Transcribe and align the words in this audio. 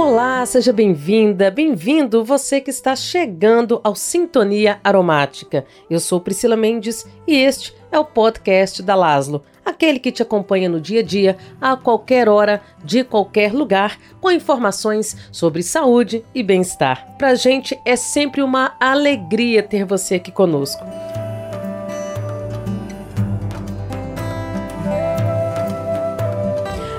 Olá, 0.00 0.46
seja 0.46 0.72
bem-vinda, 0.72 1.50
bem-vindo 1.50 2.24
você 2.24 2.58
que 2.58 2.70
está 2.70 2.96
chegando 2.96 3.82
ao 3.84 3.94
Sintonia 3.94 4.80
Aromática. 4.82 5.66
Eu 5.90 6.00
sou 6.00 6.18
Priscila 6.18 6.56
Mendes 6.56 7.06
e 7.26 7.36
este 7.36 7.76
é 7.92 7.98
o 7.98 8.04
podcast 8.06 8.82
da 8.82 8.94
Laslo, 8.94 9.44
aquele 9.62 9.98
que 9.98 10.10
te 10.10 10.22
acompanha 10.22 10.70
no 10.70 10.80
dia 10.80 11.00
a 11.00 11.02
dia, 11.02 11.36
a 11.60 11.76
qualquer 11.76 12.30
hora, 12.30 12.62
de 12.82 13.04
qualquer 13.04 13.52
lugar, 13.52 13.98
com 14.22 14.30
informações 14.30 15.14
sobre 15.30 15.62
saúde 15.62 16.24
e 16.34 16.42
bem-estar. 16.42 17.18
Pra 17.18 17.34
gente 17.34 17.78
é 17.84 17.94
sempre 17.94 18.40
uma 18.40 18.74
alegria 18.80 19.62
ter 19.62 19.84
você 19.84 20.14
aqui 20.14 20.32
conosco. 20.32 20.82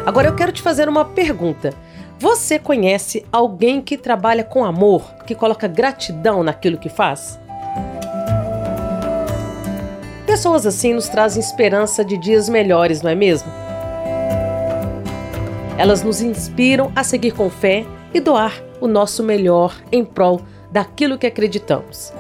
Agora 0.06 0.28
eu 0.28 0.36
quero 0.36 0.52
te 0.52 0.62
fazer 0.62 0.88
uma 0.88 1.04
pergunta. 1.04 1.74
Você 2.22 2.60
conhece 2.60 3.26
alguém 3.32 3.82
que 3.82 3.98
trabalha 3.98 4.44
com 4.44 4.64
amor, 4.64 5.02
que 5.26 5.34
coloca 5.34 5.68
gratidão 5.68 6.44
naquilo 6.44 6.78
que 6.78 6.88
faz? 6.88 7.40
Pessoas 10.28 10.68
assim 10.68 10.94
nos 10.94 11.10
trazem 11.10 11.42
esperança 11.42 12.06
de 12.06 12.16
dias 12.20 12.48
melhores, 12.48 13.02
não 13.02 13.10
é 13.10 13.16
mesmo? 13.16 13.52
Elas 15.80 16.04
nos 16.04 16.22
inspiram 16.22 16.92
a 16.96 17.04
seguir 17.04 17.32
com 17.32 17.50
fé 17.50 17.88
e 18.14 18.20
doar 18.20 18.54
o 18.80 18.88
nosso 18.88 19.24
melhor 19.24 19.76
em 19.92 20.06
prol 20.06 20.42
daquilo 20.72 21.18
que 21.18 21.26
acreditamos. 21.26 22.14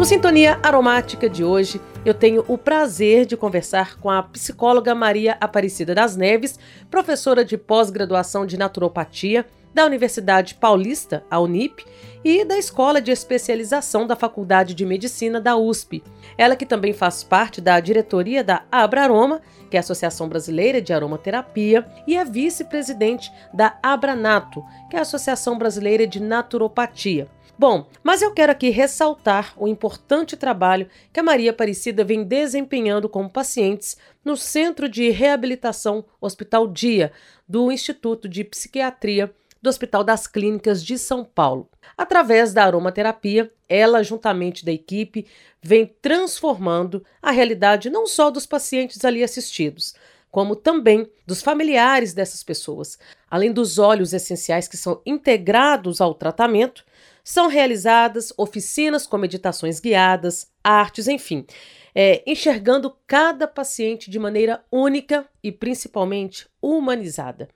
No 0.00 0.06
Sintonia 0.06 0.58
Aromática 0.62 1.28
de 1.28 1.44
hoje, 1.44 1.78
eu 2.06 2.14
tenho 2.14 2.42
o 2.48 2.56
prazer 2.56 3.26
de 3.26 3.36
conversar 3.36 3.98
com 3.98 4.08
a 4.08 4.22
psicóloga 4.22 4.94
Maria 4.94 5.36
Aparecida 5.38 5.94
das 5.94 6.16
Neves, 6.16 6.58
professora 6.90 7.44
de 7.44 7.58
pós-graduação 7.58 8.46
de 8.46 8.56
naturopatia 8.56 9.44
da 9.74 9.84
Universidade 9.84 10.54
Paulista, 10.54 11.22
a 11.30 11.38
Unip, 11.38 11.84
e 12.24 12.46
da 12.46 12.56
Escola 12.56 12.98
de 12.98 13.10
Especialização 13.10 14.06
da 14.06 14.16
Faculdade 14.16 14.72
de 14.72 14.86
Medicina 14.86 15.38
da 15.38 15.54
USP. 15.54 16.02
Ela 16.38 16.56
que 16.56 16.64
também 16.64 16.94
faz 16.94 17.22
parte 17.22 17.60
da 17.60 17.78
diretoria 17.78 18.42
da 18.42 18.62
Abraroma, 18.72 19.42
que 19.68 19.76
é 19.76 19.80
a 19.80 19.80
Associação 19.80 20.30
Brasileira 20.30 20.80
de 20.80 20.94
Aromaterapia, 20.94 21.86
e 22.06 22.16
é 22.16 22.24
vice-presidente 22.24 23.30
da 23.52 23.76
Abranato, 23.82 24.64
que 24.88 24.96
é 24.96 24.98
a 24.98 25.02
Associação 25.02 25.58
Brasileira 25.58 26.06
de 26.06 26.22
Naturopatia. 26.22 27.28
Bom, 27.60 27.86
mas 28.02 28.22
eu 28.22 28.32
quero 28.32 28.50
aqui 28.50 28.70
ressaltar 28.70 29.52
o 29.54 29.68
importante 29.68 30.34
trabalho 30.34 30.88
que 31.12 31.20
a 31.20 31.22
Maria 31.22 31.50
Aparecida 31.50 32.02
vem 32.02 32.24
desempenhando 32.24 33.06
com 33.06 33.28
pacientes 33.28 33.98
no 34.24 34.34
Centro 34.34 34.88
de 34.88 35.10
Reabilitação 35.10 36.02
Hospital 36.22 36.66
Dia 36.66 37.12
do 37.46 37.70
Instituto 37.70 38.26
de 38.30 38.44
Psiquiatria 38.44 39.30
do 39.60 39.68
Hospital 39.68 40.02
das 40.02 40.26
Clínicas 40.26 40.82
de 40.82 40.96
São 40.96 41.22
Paulo. 41.22 41.68
Através 41.98 42.54
da 42.54 42.64
aromaterapia, 42.64 43.52
ela, 43.68 44.02
juntamente 44.02 44.64
da 44.64 44.72
equipe, 44.72 45.26
vem 45.62 45.84
transformando 46.00 47.04
a 47.20 47.30
realidade 47.30 47.90
não 47.90 48.06
só 48.06 48.30
dos 48.30 48.46
pacientes 48.46 49.04
ali 49.04 49.22
assistidos, 49.22 49.94
como 50.30 50.56
também 50.56 51.10
dos 51.26 51.42
familiares 51.42 52.14
dessas 52.14 52.42
pessoas. 52.42 52.98
Além 53.30 53.52
dos 53.52 53.78
óleos 53.78 54.14
essenciais 54.14 54.66
que 54.66 54.78
são 54.78 55.02
integrados 55.04 56.00
ao 56.00 56.14
tratamento, 56.14 56.84
são 57.24 57.48
realizadas 57.48 58.32
oficinas 58.36 59.06
com 59.06 59.18
meditações 59.18 59.80
guiadas, 59.80 60.50
artes, 60.62 61.08
enfim, 61.08 61.46
é, 61.94 62.22
enxergando 62.26 62.96
cada 63.06 63.46
paciente 63.46 64.10
de 64.10 64.18
maneira 64.18 64.64
única 64.70 65.28
e 65.42 65.50
principalmente 65.50 66.48
humanizada. 66.60 67.48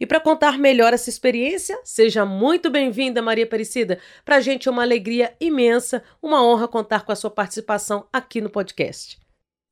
E 0.00 0.06
para 0.06 0.20
contar 0.20 0.58
melhor 0.58 0.92
essa 0.92 1.10
experiência, 1.10 1.78
seja 1.84 2.24
muito 2.24 2.70
bem-vinda, 2.70 3.20
Maria 3.20 3.44
Aparecida. 3.44 3.98
Para 4.24 4.36
a 4.36 4.40
gente 4.40 4.68
é 4.68 4.70
uma 4.70 4.82
alegria 4.82 5.34
imensa, 5.40 6.02
uma 6.22 6.42
honra 6.42 6.68
contar 6.68 7.04
com 7.04 7.12
a 7.12 7.16
sua 7.16 7.30
participação 7.30 8.06
aqui 8.12 8.40
no 8.40 8.50
podcast. 8.50 9.18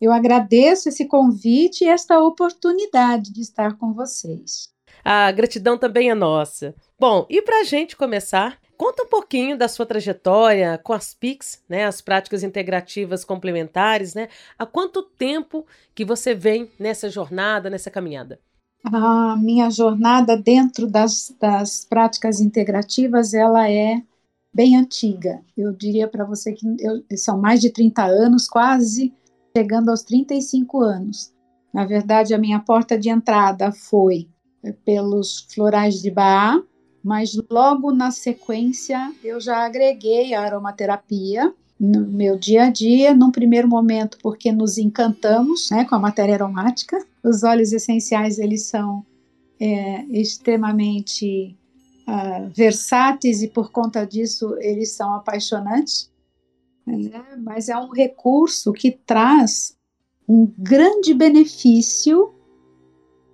Eu 0.01 0.13
agradeço 0.13 0.89
esse 0.89 1.07
convite 1.07 1.85
e 1.85 1.89
esta 1.89 2.19
oportunidade 2.21 3.33
de 3.33 3.41
estar 3.41 3.79
com 3.79 3.95
vocês. 3.95 4.74
A 5.05 5.31
gratidão 5.31 5.77
também 5.77 6.11
é 6.11 6.15
nossa. 6.15 6.75
Bom, 6.99 7.27
e 7.29 7.43
para 7.43 7.61
a 7.61 7.65
gente 7.65 7.97
começar, 7.97 8.59
Conta 8.77 9.05
um 9.05 9.09
pouquinho 9.09 9.57
da 9.57 9.69
sua 9.69 9.87
trajetória 9.87 10.79
com 10.79 10.93
as 10.93 11.15
PICs, 11.15 11.63
né, 11.69 11.85
as 11.85 12.01
práticas 12.01 12.43
integrativas 12.43 13.25
complementares, 13.25 14.15
né? 14.15 14.29
Há 14.59 14.67
quanto 14.67 15.03
tempo 15.03 15.65
que 15.95 16.05
você 16.05 16.35
vem 16.35 16.69
nessa 16.79 17.09
jornada, 17.09 17.71
nessa 17.71 17.91
caminhada? 17.91 18.41
A 18.85 19.37
minha 19.37 19.71
jornada 19.71 20.37
dentro 20.37 20.87
das, 20.87 21.35
das 21.41 21.85
práticas 21.85 22.41
integrativas, 22.41 23.33
ela 23.33 23.71
é 23.71 24.03
bem 24.53 24.77
antiga. 24.77 25.41
Eu 25.57 25.73
diria 25.73 26.09
para 26.09 26.25
você 26.25 26.53
que 26.53 26.67
eu, 26.81 27.03
são 27.17 27.39
mais 27.39 27.61
de 27.61 27.71
30 27.71 28.05
anos, 28.05 28.49
quase 28.49 29.15
chegando 29.57 29.91
aos 29.91 30.03
35 30.03 30.83
anos. 30.83 31.33
Na 31.73 31.87
verdade, 31.87 32.35
a 32.35 32.39
minha 32.39 32.59
porta 32.59 32.99
de 32.99 33.09
entrada 33.09 33.73
foi 33.73 34.29
pelos 34.85 35.47
florais 35.53 36.01
de 36.01 36.11
Baá, 36.11 36.63
mas 37.03 37.37
logo 37.51 37.93
na 37.93 38.11
sequência 38.11 39.13
eu 39.23 39.41
já 39.41 39.65
agreguei 39.65 40.35
a 40.35 40.43
aromaterapia 40.43 41.53
no 41.79 42.07
meu 42.07 42.39
dia 42.39 42.65
a 42.65 42.71
dia, 42.71 43.15
num 43.15 43.31
primeiro 43.31 43.69
momento 43.69 44.17
porque 44.23 44.51
nos 44.53 44.79
encantamos 44.79 45.69
né, 45.71 45.85
com 45.85 45.95
a 45.95 45.99
matéria 45.99 46.35
aromática. 46.35 47.05
Os 47.23 47.43
óleos 47.43 47.73
essenciais 47.73 48.39
eles 48.39 48.67
são 48.67 49.05
é, 49.61 50.05
extremamente 50.07 51.57
uh, 52.09 52.49
versáteis 52.55 53.43
e 53.43 53.49
por 53.49 53.71
conta 53.71 54.07
disso 54.07 54.57
eles 54.61 54.93
são 54.93 55.15
apaixonantes. 55.15 56.11
Né? 56.87 57.23
Mas 57.43 57.69
é 57.69 57.77
um 57.77 57.91
recurso 57.91 58.73
que 58.73 58.91
traz 58.91 59.77
um 60.29 60.51
grande 60.59 61.13
benefício 61.13 62.33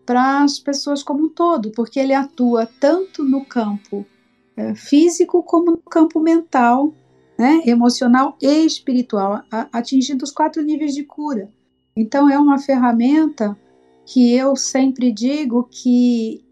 para 0.04 0.42
as 0.42 0.58
pessoas 0.58 1.02
como 1.02 1.24
um 1.24 1.28
todo, 1.28 1.70
porque 1.72 2.00
ele 2.00 2.12
atua 2.12 2.66
tanto 2.80 3.22
no 3.22 3.44
campo 3.44 4.04
é, 4.56 4.74
físico 4.74 5.42
como 5.42 5.72
no 5.72 5.78
campo 5.78 6.20
mental, 6.20 6.92
né, 7.38 7.62
emocional 7.64 8.36
e 8.40 8.64
espiritual, 8.64 9.42
a, 9.50 9.68
atingindo 9.72 10.24
os 10.24 10.32
quatro 10.32 10.62
níveis 10.62 10.94
de 10.94 11.04
cura. 11.04 11.50
Então 11.96 12.28
é 12.28 12.38
uma 12.38 12.58
ferramenta 12.58 13.56
que 14.04 14.34
eu 14.34 14.56
sempre 14.56 15.12
digo 15.12 15.68
que, 15.70 16.44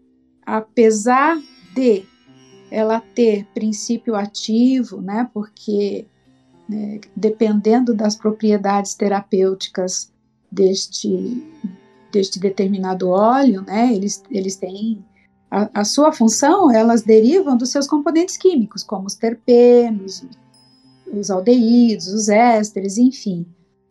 apesar 0.45 1.37
de 1.75 2.05
ela 2.71 3.01
ter 3.01 3.45
princípio 3.53 4.15
ativo, 4.15 5.01
né, 5.01 5.29
porque 5.33 6.07
né, 6.67 6.99
dependendo 7.15 7.93
das 7.93 8.15
propriedades 8.15 8.93
terapêuticas 8.93 10.13
deste 10.51 11.43
deste 12.11 12.39
determinado 12.39 13.09
óleo, 13.09 13.61
né, 13.61 13.93
eles, 13.93 14.23
eles 14.29 14.55
têm 14.55 15.03
a, 15.49 15.81
a, 15.81 15.83
sua 15.83 16.11
função, 16.11 16.71
elas 16.71 17.01
derivam 17.01 17.57
dos 17.57 17.69
seus 17.69 17.87
componentes 17.87 18.37
químicos, 18.37 18.83
como 18.83 19.07
os 19.07 19.15
terpenos, 19.15 20.23
os 21.11 21.31
aldeídos, 21.31 22.07
os 22.07 22.29
ésteres, 22.29 22.97
enfim. 22.97 23.45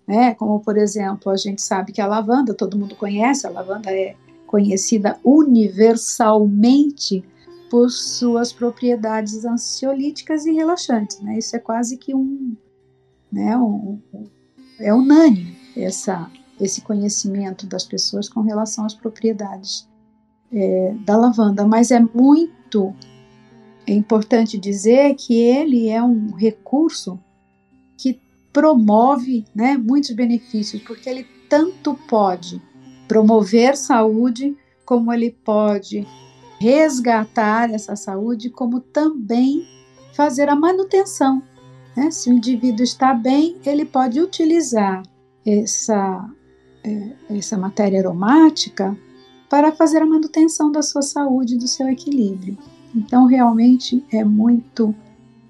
Né, 0.07 0.35
como, 0.35 0.61
por 0.61 0.79
exemplo, 0.79 1.31
a 1.31 1.37
gente 1.37 1.61
sabe 1.61 1.93
que 1.93 2.01
a 2.01 2.07
lavanda, 2.07 2.55
todo 2.55 2.79
mundo 2.79 2.97
conhece, 2.97 3.47
a 3.47 3.51
lavanda 3.51 3.91
é 3.91 4.17
conhecida 4.47 5.19
universalmente 5.23 7.23
por 7.71 7.91
suas 7.91 8.51
propriedades 8.51 9.45
ansiolíticas 9.45 10.47
e 10.47 10.53
relaxantes. 10.53 11.21
Né? 11.21 11.37
Isso 11.37 11.55
é 11.55 11.59
quase 11.59 11.99
que 11.99 12.15
um, 12.15 12.57
né, 13.31 13.55
um, 13.59 14.01
um 14.15 14.27
é 14.81 14.95
unânime 14.95 15.59
essa, 15.77 16.31
esse 16.61 16.81
conhecimento 16.81 17.67
das 17.67 17.85
pessoas 17.85 18.29
com 18.29 18.41
relação 18.41 18.85
às 18.85 18.95
propriedades 18.95 19.89
é, 20.53 20.95
da 21.05 21.17
lavanda, 21.17 21.67
mas 21.67 21.91
é 21.91 22.01
muito 22.01 22.95
é 23.87 23.93
importante 23.93 24.59
dizer 24.59 25.15
que 25.15 25.35
ele 25.35 25.89
é 25.89 26.03
um 26.03 26.35
recurso 26.35 27.19
que 27.97 28.21
promove 28.53 29.47
né, 29.55 29.79
muitos 29.79 30.11
benefícios, 30.11 30.83
porque 30.83 31.09
ele 31.09 31.27
tanto 31.49 31.95
pode 32.07 32.61
promover 33.07 33.77
saúde, 33.77 34.55
como 34.85 35.11
ele 35.13 35.31
pode 35.31 36.07
resgatar 36.61 37.71
essa 37.73 37.97
saúde, 37.97 38.51
como 38.51 38.81
também 38.81 39.67
fazer 40.13 40.51
a 40.51 40.57
manutenção. 40.57 41.43
Né? 41.97 42.11
Se 42.11 42.29
o 42.29 42.35
indivíduo 42.35 42.85
está 42.85 43.15
bem, 43.15 43.57
ele 43.65 43.87
pode 43.87 44.21
utilizar 44.21 45.03
essa 45.47 46.29
essa 47.31 47.57
matéria 47.57 48.01
aromática 48.01 48.97
para 49.49 49.73
fazer 49.73 50.03
a 50.03 50.07
manutenção 50.07 50.71
da 50.71 50.83
sua 50.83 51.03
saúde 51.03 51.55
e 51.55 51.59
do 51.59 51.67
seu 51.67 51.89
equilíbrio. 51.89 52.57
Então, 52.95 53.27
realmente 53.27 54.05
é 54.13 54.25
muito 54.25 54.95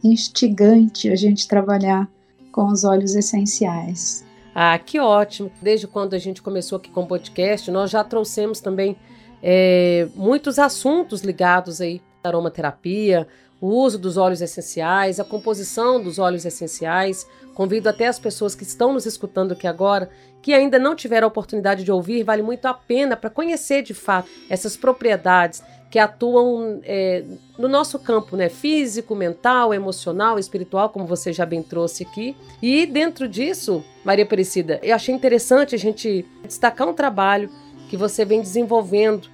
instigante 0.03 1.09
a 1.11 1.17
gente 1.17 1.49
trabalhar 1.49 2.09
com 2.53 2.67
os 2.67 2.85
óleos 2.85 3.15
essenciais. 3.15 4.25
Ah, 4.55 4.79
que 4.79 4.99
ótimo! 4.99 5.51
Desde 5.63 5.87
quando 5.87 6.15
a 6.15 6.19
gente 6.19 6.43
começou 6.43 6.77
aqui 6.77 6.91
com 6.91 7.03
o 7.03 7.07
podcast, 7.07 7.71
nós 7.71 7.91
já 7.91 8.03
trouxemos 8.03 8.61
também 8.61 8.97
é, 9.43 10.09
muitos 10.17 10.59
assuntos 10.59 11.23
ligados 11.23 11.81
aí 11.81 12.01
à 12.23 12.29
aromaterapia, 12.29 13.29
o 13.61 13.69
uso 13.69 13.99
dos 13.99 14.17
óleos 14.17 14.41
essenciais, 14.41 15.19
a 15.19 15.25
composição 15.25 16.01
dos 16.03 16.19
óleos 16.19 16.45
essenciais. 16.45 17.27
Convido 17.55 17.89
até 17.89 18.07
as 18.07 18.19
pessoas 18.19 18.55
que 18.55 18.63
estão 18.63 18.93
nos 18.93 19.05
escutando 19.05 19.53
aqui 19.53 19.67
agora, 19.67 20.09
que 20.41 20.55
ainda 20.55 20.79
não 20.79 20.95
tiveram 20.95 21.27
a 21.27 21.29
oportunidade 21.29 21.83
de 21.83 21.91
ouvir, 21.91 22.23
vale 22.23 22.43
muito 22.43 22.67
a 22.67 22.75
pena 22.75 23.17
para 23.17 23.29
conhecer 23.29 23.83
de 23.83 23.95
fato 23.95 24.29
essas 24.49 24.77
propriedades 24.77 25.63
que 25.91 25.99
atuam 25.99 26.81
é, 26.85 27.25
no 27.59 27.67
nosso 27.67 27.99
campo 27.99 28.37
né, 28.37 28.49
físico, 28.49 29.15
mental, 29.15 29.73
emocional, 29.73 30.39
espiritual, 30.39 30.91
como 30.91 31.07
você 31.07 31.33
já 31.33 31.47
bem 31.47 31.63
trouxe 31.63 32.05
aqui. 32.05 32.37
E 32.63 32.87
dentro 32.87 33.27
disso, 33.27 33.83
Maria 34.05 34.25
Aparecida, 34.25 34.79
eu 34.83 34.95
achei 34.95 35.15
interessante 35.15 35.75
a 35.75 35.79
gente 35.79 36.25
destacar 36.45 36.87
um 36.87 36.93
trabalho 36.93 37.51
que 37.89 37.97
você 37.97 38.25
vem 38.25 38.41
desenvolvendo 38.41 39.29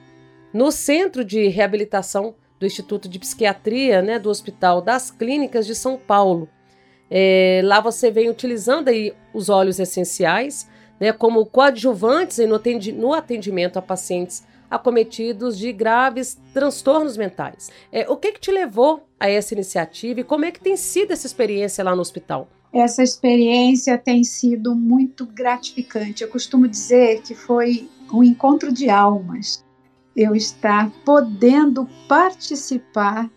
no 0.52 0.70
Centro 0.70 1.24
de 1.24 1.48
Reabilitação 1.48 2.34
do 2.58 2.66
Instituto 2.66 3.08
de 3.08 3.18
Psiquiatria 3.18 4.02
né, 4.02 4.18
do 4.18 4.30
Hospital 4.30 4.80
das 4.80 5.10
Clínicas 5.10 5.66
de 5.66 5.74
São 5.74 5.96
Paulo. 5.96 6.48
É, 7.10 7.60
lá 7.64 7.80
você 7.80 8.10
vem 8.10 8.30
utilizando 8.30 8.88
aí 8.88 9.14
os 9.32 9.48
óleos 9.48 9.78
essenciais 9.78 10.68
né, 10.98 11.12
como 11.12 11.44
coadjuvantes 11.46 12.38
no 12.96 13.12
atendimento 13.12 13.78
a 13.78 13.82
pacientes 13.82 14.44
acometidos 14.70 15.58
de 15.58 15.72
graves 15.72 16.38
transtornos 16.52 17.16
mentais. 17.16 17.70
É, 17.92 18.08
o 18.08 18.16
que, 18.16 18.32
que 18.32 18.40
te 18.40 18.50
levou 18.50 19.06
a 19.20 19.28
essa 19.28 19.54
iniciativa 19.54 20.20
e 20.20 20.24
como 20.24 20.44
é 20.44 20.50
que 20.50 20.60
tem 20.60 20.76
sido 20.76 21.12
essa 21.12 21.26
experiência 21.26 21.84
lá 21.84 21.94
no 21.94 22.00
hospital? 22.00 22.48
Essa 22.72 23.04
experiência 23.04 23.96
tem 23.96 24.24
sido 24.24 24.74
muito 24.74 25.24
gratificante. 25.26 26.24
Eu 26.24 26.28
costumo 26.28 26.66
dizer 26.66 27.22
que 27.22 27.34
foi 27.34 27.88
um 28.12 28.24
encontro 28.24 28.72
de 28.72 28.90
almas 28.90 29.63
eu 30.16 30.34
estar 30.34 30.90
podendo 31.04 31.88
participar 32.08 33.30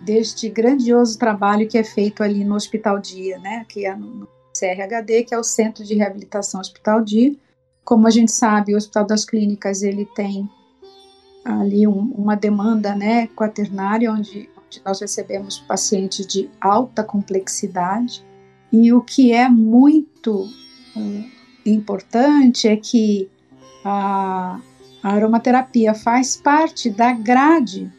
deste 0.00 0.48
grandioso 0.48 1.18
trabalho 1.18 1.68
que 1.68 1.78
é 1.78 1.84
feito 1.84 2.22
ali 2.22 2.44
no 2.44 2.54
Hospital 2.54 2.98
Dia, 2.98 3.38
né, 3.38 3.64
que 3.68 3.86
é 3.86 3.94
no 3.94 4.28
CRHD, 4.58 5.24
que 5.24 5.34
é 5.34 5.38
o 5.38 5.44
Centro 5.44 5.84
de 5.84 5.94
Reabilitação 5.94 6.60
Hospital 6.60 7.02
Dia. 7.02 7.34
Como 7.84 8.06
a 8.06 8.10
gente 8.10 8.30
sabe, 8.30 8.74
o 8.74 8.76
Hospital 8.76 9.06
das 9.06 9.24
Clínicas 9.24 9.82
ele 9.82 10.04
tem 10.14 10.48
ali 11.44 11.86
um, 11.86 12.12
uma 12.16 12.36
demanda, 12.36 12.94
né, 12.94 13.26
quaternária, 13.28 14.12
onde, 14.12 14.48
onde 14.56 14.82
nós 14.84 15.00
recebemos 15.00 15.58
pacientes 15.58 16.26
de 16.26 16.48
alta 16.60 17.02
complexidade. 17.02 18.24
E 18.72 18.92
o 18.92 19.02
que 19.02 19.32
é 19.32 19.48
muito 19.48 20.44
uh, 20.96 21.24
importante 21.66 22.68
é 22.68 22.76
que 22.76 23.28
a, 23.84 24.60
a 25.02 25.12
aromaterapia 25.12 25.94
faz 25.94 26.36
parte 26.36 26.90
da 26.90 27.12
grade 27.12 27.90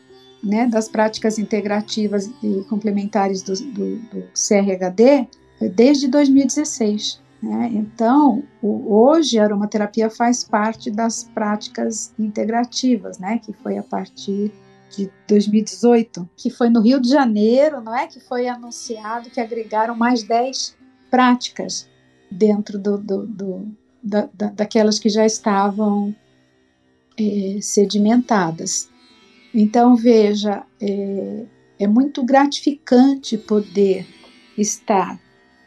né, 0.44 0.68
das 0.68 0.90
práticas 0.90 1.40
integrativas 1.40 2.30
e 2.44 2.64
complementares 2.70 3.42
do, 3.42 3.54
do, 3.54 3.96
do 3.98 4.24
CRHD 4.34 5.28
desde 5.74 6.08
2016. 6.08 7.22
Né? 7.42 7.72
Então, 7.74 8.44
o, 8.62 8.94
hoje 8.94 9.40
a 9.40 9.44
aromaterapia 9.44 10.10
faz 10.10 10.44
parte 10.44 10.92
das 10.92 11.24
práticas 11.24 12.14
integrativas, 12.20 13.18
né, 13.20 13.40
que 13.44 13.54
foi 13.54 13.78
a 13.78 13.84
partir 13.84 14.52
de 14.96 15.10
2018, 15.28 16.30
que 16.36 16.50
foi 16.50 16.70
no 16.70 16.82
Rio 16.82 17.02
de 17.02 17.10
Janeiro, 17.10 17.82
não 17.82 17.96
é? 17.96 18.06
Que 18.06 18.20
foi 18.20 18.48
anunciado 18.48 19.30
que 19.30 19.42
agregaram 19.42 19.96
mais 19.96 20.22
10 20.22 20.78
práticas 21.10 21.90
dentro 22.30 22.78
do, 22.78 22.98
do, 23.00 23.26
do 23.26 23.68
da, 24.04 24.30
da, 24.32 24.48
daquelas 24.50 25.00
que 25.00 25.10
já 25.10 25.26
estavam 25.26 26.16
é, 27.20 27.60
sedimentadas. 27.62 28.90
Então, 29.54 29.96
veja, 29.96 30.64
é, 30.82 31.44
é 31.80 31.88
muito 31.88 32.24
gratificante 32.24 33.38
poder 33.38 34.06
estar 34.58 35.20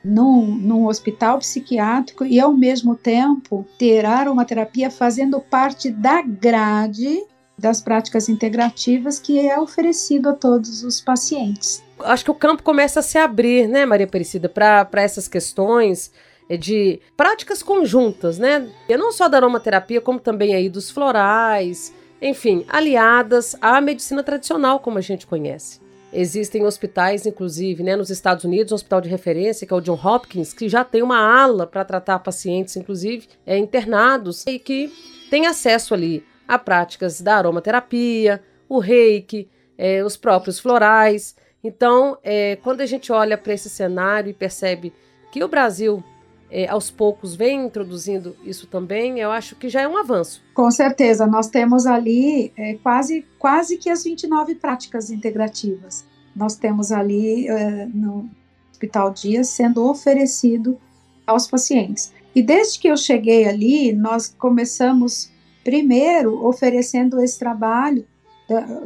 num, 0.04 0.46
num, 0.46 0.86
hospital 0.86 1.38
psiquiátrico 1.38 2.24
e, 2.24 2.38
ao 2.38 2.52
mesmo 2.52 2.94
tempo, 2.96 3.66
ter 3.78 4.04
aromaterapia 4.04 4.90
fazendo 4.90 5.40
parte 5.40 5.90
da 5.90 6.22
grade 6.22 7.24
das 7.58 7.80
práticas 7.80 8.28
integrativas 8.28 9.18
que 9.18 9.38
é 9.40 9.58
oferecido 9.58 10.28
a 10.28 10.32
todos 10.34 10.82
os 10.82 11.00
pacientes. 11.00 11.82
Acho 12.00 12.24
que 12.24 12.30
o 12.30 12.34
campo 12.34 12.62
começa 12.62 13.00
a 13.00 13.02
se 13.02 13.16
abrir, 13.16 13.66
né, 13.66 13.86
Maria 13.86 14.06
Aparecida, 14.06 14.48
para 14.48 14.88
essas 14.96 15.26
questões 15.26 16.12
de 16.54 17.00
práticas 17.16 17.62
conjuntas, 17.62 18.38
né? 18.38 18.68
E 18.88 18.96
não 18.96 19.10
só 19.10 19.28
da 19.28 19.38
aromaterapia, 19.38 20.00
como 20.00 20.20
também 20.20 20.54
aí 20.54 20.68
dos 20.68 20.90
florais, 20.90 21.92
enfim, 22.20 22.64
aliadas 22.68 23.56
à 23.60 23.80
medicina 23.80 24.22
tradicional, 24.22 24.80
como 24.80 24.98
a 24.98 25.00
gente 25.00 25.26
conhece. 25.26 25.80
Existem 26.12 26.64
hospitais, 26.64 27.26
inclusive, 27.26 27.82
né, 27.82 27.96
nos 27.96 28.10
Estados 28.10 28.44
Unidos, 28.44 28.72
um 28.72 28.76
hospital 28.76 29.00
de 29.00 29.08
referência, 29.08 29.66
que 29.66 29.72
é 29.72 29.76
o 29.76 29.80
John 29.80 30.00
Hopkins, 30.02 30.52
que 30.52 30.68
já 30.68 30.84
tem 30.84 31.02
uma 31.02 31.18
ala 31.18 31.66
para 31.66 31.84
tratar 31.84 32.20
pacientes, 32.20 32.76
inclusive, 32.76 33.28
é, 33.44 33.58
internados, 33.58 34.44
e 34.46 34.58
que 34.58 34.90
tem 35.28 35.46
acesso 35.46 35.92
ali 35.92 36.24
a 36.46 36.58
práticas 36.58 37.20
da 37.20 37.36
aromaterapia, 37.36 38.40
o 38.68 38.78
reiki, 38.78 39.48
é, 39.76 40.02
os 40.02 40.16
próprios 40.16 40.60
florais. 40.60 41.36
Então, 41.62 42.16
é, 42.22 42.56
quando 42.62 42.80
a 42.80 42.86
gente 42.86 43.12
olha 43.12 43.36
para 43.36 43.52
esse 43.52 43.68
cenário 43.68 44.30
e 44.30 44.34
percebe 44.34 44.92
que 45.32 45.42
o 45.42 45.48
Brasil 45.48 46.02
é, 46.50 46.68
aos 46.68 46.90
poucos 46.90 47.34
vem 47.34 47.66
introduzindo 47.66 48.36
isso 48.44 48.66
também, 48.66 49.18
eu 49.18 49.30
acho 49.30 49.56
que 49.56 49.68
já 49.68 49.82
é 49.82 49.88
um 49.88 49.96
avanço. 49.96 50.42
Com 50.54 50.70
certeza, 50.70 51.26
nós 51.26 51.48
temos 51.48 51.86
ali 51.86 52.52
é, 52.56 52.74
quase, 52.82 53.24
quase 53.38 53.76
que 53.76 53.90
as 53.90 54.04
29 54.04 54.54
práticas 54.56 55.10
integrativas. 55.10 56.04
Nós 56.34 56.56
temos 56.56 56.92
ali 56.92 57.48
é, 57.48 57.86
no 57.86 58.28
Hospital 58.70 59.10
Dias 59.12 59.48
sendo 59.48 59.88
oferecido 59.88 60.78
aos 61.26 61.46
pacientes. 61.46 62.12
E 62.34 62.42
desde 62.42 62.78
que 62.78 62.88
eu 62.88 62.96
cheguei 62.96 63.48
ali, 63.48 63.92
nós 63.92 64.28
começamos 64.28 65.30
primeiro 65.64 66.46
oferecendo 66.46 67.20
esse 67.20 67.38
trabalho, 67.38 68.06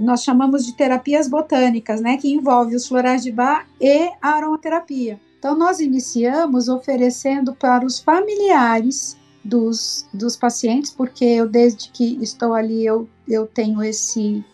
nós 0.00 0.22
chamamos 0.22 0.64
de 0.64 0.74
terapias 0.74 1.28
botânicas, 1.28 2.00
né, 2.00 2.16
que 2.16 2.32
envolve 2.32 2.74
os 2.74 2.88
florais 2.88 3.22
de 3.22 3.30
bar 3.30 3.68
e 3.78 4.10
a 4.22 4.30
aromaterapia. 4.30 5.20
Então, 5.40 5.56
nós 5.56 5.81
iniciamos 5.81 6.69
oferecendo 6.69 7.54
para 7.54 7.87
os 7.87 7.98
familiares 7.98 9.17
dos, 9.43 10.06
dos 10.12 10.36
pacientes, 10.36 10.91
porque 10.91 11.24
eu, 11.24 11.48
desde 11.48 11.88
que 11.88 12.19
estou 12.20 12.53
ali, 12.53 12.84
eu, 12.84 13.08
eu 13.26 13.46
tenho 13.46 13.82
esse, 13.82 14.44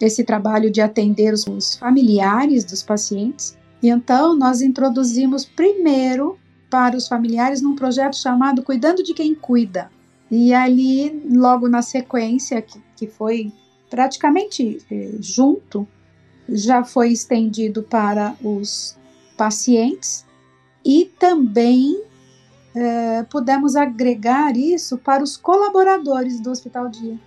esse 0.00 0.24
trabalho 0.24 0.68
de 0.68 0.80
atender 0.80 1.32
os, 1.32 1.46
os 1.46 1.76
familiares 1.76 2.64
dos 2.64 2.82
pacientes. 2.82 3.56
E 3.80 3.88
então, 3.88 4.36
nós 4.36 4.62
introduzimos 4.62 5.44
primeiro 5.44 6.36
para 6.68 6.96
os 6.96 7.06
familiares 7.06 7.62
num 7.62 7.76
projeto 7.76 8.16
chamado 8.16 8.64
Cuidando 8.64 9.04
de 9.04 9.14
Quem 9.14 9.36
Cuida. 9.36 9.92
E 10.28 10.52
ali, 10.52 11.22
logo 11.30 11.68
na 11.68 11.82
sequência, 11.82 12.60
que, 12.60 12.82
que 12.96 13.06
foi 13.06 13.52
praticamente 13.88 14.78
eh, 14.90 15.12
junto, 15.20 15.86
já 16.48 16.82
foi 16.82 17.12
estendido 17.12 17.84
para 17.84 18.34
os 18.42 18.96
pacientes 19.36 20.26
e 20.84 21.10
também 21.18 22.02
é, 22.74 23.22
pudemos 23.24 23.76
agregar 23.76 24.56
isso 24.56 24.98
para 24.98 25.22
os 25.22 25.36
colaboradores 25.36 26.40
do 26.40 26.50
Hospital 26.50 26.88
Dia, 26.88 27.18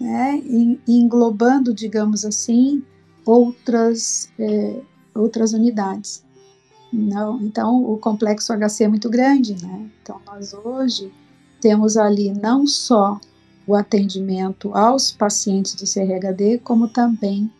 né, 0.00 0.42
englobando, 0.86 1.74
digamos 1.74 2.24
assim, 2.24 2.82
outras, 3.24 4.30
é, 4.38 4.80
outras 5.14 5.52
unidades. 5.52 6.24
Não, 6.92 7.40
então, 7.40 7.84
o 7.84 7.98
complexo 7.98 8.52
HC 8.52 8.84
é 8.84 8.88
muito 8.88 9.10
grande, 9.10 9.60
né? 9.60 9.90
Então, 10.00 10.20
nós 10.24 10.54
hoje 10.54 11.12
temos 11.60 11.96
ali 11.96 12.32
não 12.32 12.66
só 12.68 13.18
o 13.66 13.74
atendimento 13.74 14.72
aos 14.76 15.10
pacientes 15.10 15.74
do 15.74 15.84
CRHD, 15.92 16.58
como 16.58 16.86
também 16.86 17.50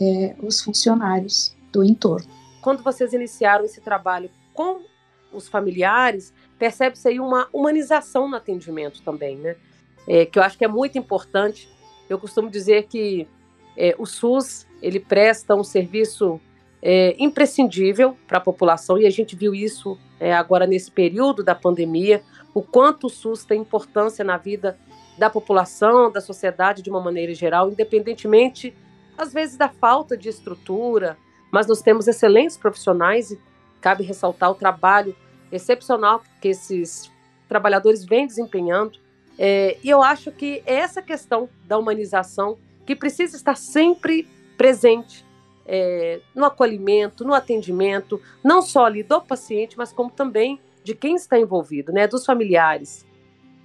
é, 0.00 0.36
os 0.40 0.60
funcionários 0.60 1.56
do 1.72 1.82
entorno. 1.82 2.28
Quando 2.60 2.82
vocês 2.82 3.12
iniciaram 3.12 3.64
esse 3.64 3.80
trabalho 3.80 4.30
com 4.52 4.80
os 5.34 5.48
familiares, 5.48 6.32
percebe-se 6.58 7.08
aí 7.08 7.20
uma 7.20 7.48
humanização 7.52 8.28
no 8.28 8.36
atendimento 8.36 9.02
também, 9.02 9.36
né? 9.36 9.56
É, 10.06 10.26
que 10.26 10.38
eu 10.38 10.42
acho 10.42 10.56
que 10.56 10.64
é 10.64 10.68
muito 10.68 10.98
importante. 10.98 11.68
Eu 12.08 12.18
costumo 12.18 12.50
dizer 12.50 12.84
que 12.84 13.26
é, 13.76 13.94
o 13.98 14.06
SUS 14.06 14.66
ele 14.82 15.00
presta 15.00 15.54
um 15.54 15.64
serviço 15.64 16.40
é, 16.82 17.16
imprescindível 17.18 18.16
para 18.28 18.38
a 18.38 18.40
população 18.40 18.98
e 18.98 19.06
a 19.06 19.10
gente 19.10 19.34
viu 19.34 19.54
isso 19.54 19.98
é, 20.20 20.34
agora 20.34 20.66
nesse 20.66 20.90
período 20.90 21.42
da 21.42 21.54
pandemia, 21.54 22.22
o 22.52 22.62
quanto 22.62 23.06
o 23.06 23.10
SUS 23.10 23.44
tem 23.44 23.62
importância 23.62 24.24
na 24.24 24.36
vida 24.36 24.78
da 25.16 25.30
população, 25.30 26.10
da 26.10 26.20
sociedade 26.20 26.82
de 26.82 26.90
uma 26.90 27.00
maneira 27.00 27.32
geral, 27.34 27.70
independentemente 27.70 28.74
às 29.16 29.32
vezes 29.32 29.56
da 29.56 29.68
falta 29.68 30.16
de 30.16 30.28
estrutura, 30.28 31.16
mas 31.50 31.66
nós 31.66 31.80
temos 31.80 32.08
excelentes 32.08 32.56
profissionais 32.56 33.30
e 33.30 33.38
cabe 33.80 34.02
ressaltar 34.02 34.50
o 34.50 34.54
trabalho 34.54 35.14
excepcional 35.54 36.22
que 36.40 36.48
esses 36.48 37.10
trabalhadores 37.48 38.04
vêm 38.04 38.26
desempenhando. 38.26 38.98
É, 39.38 39.78
e 39.82 39.88
eu 39.88 40.02
acho 40.02 40.30
que 40.30 40.62
é 40.66 40.74
essa 40.74 41.02
questão 41.02 41.48
da 41.66 41.78
humanização 41.78 42.56
que 42.86 42.94
precisa 42.94 43.36
estar 43.36 43.56
sempre 43.56 44.28
presente 44.56 45.24
é, 45.66 46.20
no 46.34 46.44
acolhimento, 46.44 47.24
no 47.24 47.34
atendimento, 47.34 48.20
não 48.42 48.60
só 48.60 48.84
ali 48.84 49.02
do 49.02 49.20
paciente, 49.20 49.76
mas 49.76 49.92
como 49.92 50.10
também 50.10 50.60
de 50.82 50.94
quem 50.94 51.16
está 51.16 51.38
envolvido, 51.38 51.92
né, 51.92 52.06
dos 52.06 52.26
familiares. 52.26 53.06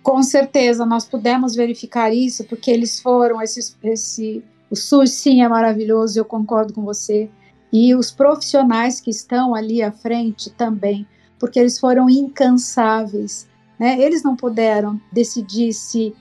Com 0.02 0.24
certeza, 0.24 0.86
nós 0.86 1.06
pudemos 1.06 1.56
verificar 1.56 2.14
isso, 2.14 2.46
porque 2.46 2.72
eles 2.72 3.02
foram, 3.02 3.42
esse, 3.42 3.76
esse, 3.84 4.44
o 4.70 4.76
SUS 4.76 5.12
sim 5.12 5.44
é 5.44 5.50
maravilhoso, 5.50 6.18
eu 6.18 6.24
concordo 6.24 6.74
com 6.74 6.84
você, 6.84 7.30
e 7.72 7.94
os 7.94 8.10
profissionais 8.10 9.02
que 9.02 9.12
estão 9.12 9.54
ali 9.54 9.84
à 9.84 9.92
frente 9.92 10.50
também, 10.50 11.06
porque 11.40 11.60
eles 11.60 11.80
foram 11.80 12.10
incansáveis, 12.10 13.48
né? 13.80 14.00
Eles 14.00 14.24
não 14.24 14.36
puderam 14.36 15.00
decidir 15.12 15.74
se 15.74 16.14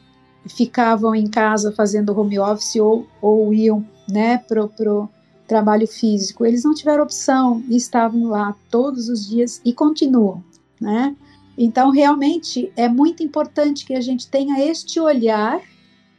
ficavam 0.46 1.14
em 1.14 1.26
casa 1.26 1.72
fazendo 1.72 2.18
home 2.18 2.38
office 2.38 2.76
ou, 2.76 3.06
ou 3.20 3.52
iam, 3.52 3.86
né, 4.08 4.38
pro, 4.38 4.68
pro 4.68 5.08
trabalho 5.46 5.86
físico. 5.86 6.46
Eles 6.46 6.64
não 6.64 6.74
tiveram 6.74 7.02
opção 7.02 7.62
e 7.68 7.76
estavam 7.76 8.28
lá 8.28 8.54
todos 8.70 9.08
os 9.08 9.28
dias 9.28 9.60
e 9.64 9.72
continuam, 9.72 10.42
né? 10.80 11.16
Então, 11.56 11.90
realmente 11.90 12.72
é 12.76 12.88
muito 12.88 13.22
importante 13.22 13.84
que 13.84 13.94
a 13.94 14.00
gente 14.00 14.28
tenha 14.28 14.64
este 14.64 15.00
olhar 15.00 15.60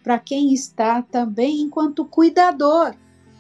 para 0.03 0.19
quem 0.19 0.53
está 0.53 1.01
também 1.01 1.61
enquanto 1.61 2.03
cuidador 2.03 2.93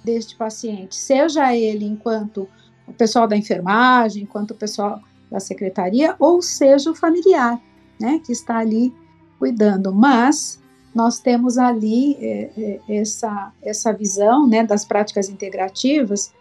deste 0.03 0.35
paciente, 0.35 0.95
seja 0.95 1.53
ele 1.53 1.85
enquanto 1.85 2.47
o 2.87 2.93
pessoal 2.93 3.27
da 3.27 3.35
enfermagem, 3.35 4.23
enquanto 4.23 4.51
o 4.51 4.55
pessoal 4.55 5.01
da 5.29 5.39
secretaria, 5.39 6.15
ou 6.19 6.41
seja 6.41 6.91
o 6.91 6.95
familiar, 6.95 7.61
né, 7.99 8.19
que 8.25 8.31
está 8.31 8.57
ali 8.57 8.93
cuidando. 9.37 9.93
Mas 9.93 10.59
nós 10.93 11.19
temos 11.19 11.57
ali 11.57 12.15
é, 12.15 12.51
é, 12.57 12.97
essa, 12.97 13.53
essa 13.61 13.93
visão 13.93 14.47
né, 14.47 14.63
das 14.63 14.85
práticas 14.85 15.29
integrativas. 15.29 16.33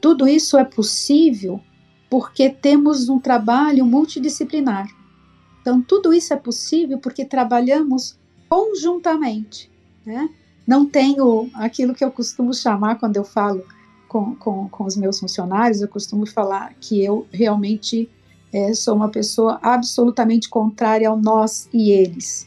Tudo 0.00 0.26
isso 0.26 0.58
é 0.58 0.64
possível 0.64 1.60
porque 2.10 2.50
temos 2.50 3.08
um 3.08 3.18
trabalho 3.18 3.84
multidisciplinar. 3.84 4.88
Então, 5.60 5.82
tudo 5.82 6.12
isso 6.12 6.32
é 6.32 6.36
possível 6.36 6.98
porque 6.98 7.24
trabalhamos 7.24 8.16
conjuntamente. 8.48 9.70
Né? 10.04 10.30
Não 10.66 10.86
tenho 10.86 11.50
aquilo 11.54 11.94
que 11.94 12.04
eu 12.04 12.10
costumo 12.10 12.54
chamar 12.54 12.96
quando 12.96 13.16
eu 13.16 13.24
falo 13.24 13.64
com, 14.08 14.36
com, 14.36 14.68
com 14.68 14.84
os 14.84 14.96
meus 14.96 15.18
funcionários, 15.18 15.80
eu 15.80 15.88
costumo 15.88 16.26
falar 16.26 16.74
que 16.80 17.04
eu 17.04 17.26
realmente 17.32 18.08
é, 18.52 18.72
sou 18.74 18.94
uma 18.94 19.08
pessoa 19.08 19.58
absolutamente 19.62 20.48
contrária 20.48 21.08
ao 21.08 21.16
nós 21.16 21.68
e 21.72 21.90
eles. 21.90 22.46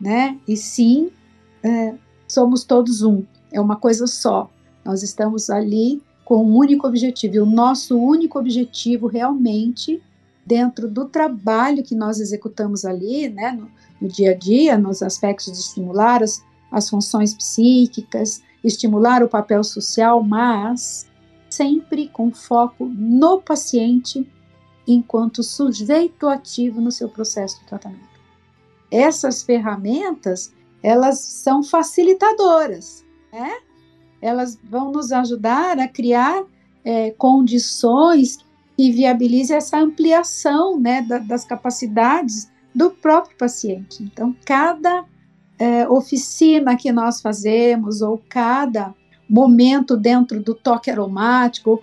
Né? 0.00 0.38
E 0.46 0.56
sim, 0.56 1.10
é, 1.62 1.94
somos 2.28 2.64
todos 2.64 3.02
um, 3.02 3.24
é 3.52 3.60
uma 3.60 3.76
coisa 3.76 4.06
só. 4.06 4.50
Nós 4.84 5.02
estamos 5.02 5.48
ali 5.48 6.02
com 6.24 6.44
um 6.44 6.56
único 6.56 6.86
objetivo. 6.86 7.36
E 7.36 7.40
o 7.40 7.46
nosso 7.46 7.98
único 7.98 8.38
objetivo 8.38 9.06
realmente, 9.06 10.02
dentro 10.44 10.88
do 10.88 11.06
trabalho 11.06 11.82
que 11.82 11.94
nós 11.94 12.20
executamos 12.20 12.84
ali, 12.84 13.28
né, 13.28 13.52
no, 13.52 13.70
no 14.00 14.08
dia 14.08 14.32
a 14.32 14.34
dia, 14.34 14.76
nos 14.76 15.02
aspectos 15.02 15.52
de 15.52 15.58
estimular 15.58 16.22
as, 16.22 16.42
as 16.70 16.88
funções 16.88 17.34
psíquicas, 17.34 18.42
estimular 18.62 19.22
o 19.22 19.28
papel 19.28 19.62
social, 19.62 20.22
mas 20.22 21.06
sempre 21.48 22.08
com 22.08 22.32
foco 22.32 22.86
no 22.86 23.40
paciente 23.40 24.26
enquanto 24.86 25.42
sujeito 25.42 26.28
ativo 26.28 26.80
no 26.80 26.92
seu 26.92 27.08
processo 27.08 27.60
de 27.60 27.66
tratamento. 27.66 28.14
Essas 28.90 29.42
ferramentas, 29.42 30.52
elas 30.82 31.18
são 31.18 31.62
facilitadoras, 31.62 33.04
né? 33.32 33.56
elas 34.20 34.58
vão 34.62 34.92
nos 34.92 35.12
ajudar 35.12 35.78
a 35.78 35.88
criar 35.88 36.44
é, 36.84 37.10
condições 37.12 38.38
que 38.76 38.90
viabilizem 38.90 39.56
essa 39.56 39.78
ampliação 39.78 40.78
né, 40.78 41.02
da, 41.02 41.18
das 41.18 41.44
capacidades 41.44 42.50
do 42.74 42.90
próprio 42.90 43.36
paciente. 43.36 44.02
Então, 44.02 44.34
cada 44.44 45.04
é, 45.58 45.88
oficina 45.88 46.76
que 46.76 46.90
nós 46.92 47.20
fazemos, 47.20 48.02
ou 48.02 48.20
cada 48.28 48.94
momento 49.28 49.96
dentro 49.96 50.42
do 50.42 50.54
toque 50.54 50.90
aromático, 50.90 51.82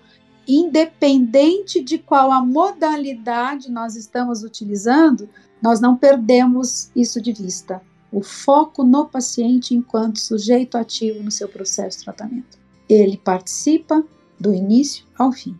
independente 0.57 1.81
de 1.81 1.97
qual 1.97 2.31
a 2.31 2.43
modalidade 2.43 3.71
nós 3.71 3.95
estamos 3.95 4.43
utilizando, 4.43 5.29
nós 5.61 5.79
não 5.79 5.95
perdemos 5.95 6.89
isso 6.95 7.21
de 7.21 7.31
vista 7.31 7.81
o 8.11 8.21
foco 8.21 8.83
no 8.83 9.05
paciente 9.05 9.73
enquanto 9.73 10.19
sujeito 10.19 10.77
ativo 10.77 11.23
no 11.23 11.31
seu 11.31 11.47
processo 11.47 11.99
de 11.99 12.03
tratamento. 12.03 12.59
Ele 12.89 13.17
participa 13.17 14.03
do 14.37 14.53
início 14.53 15.05
ao 15.17 15.31
fim. 15.31 15.57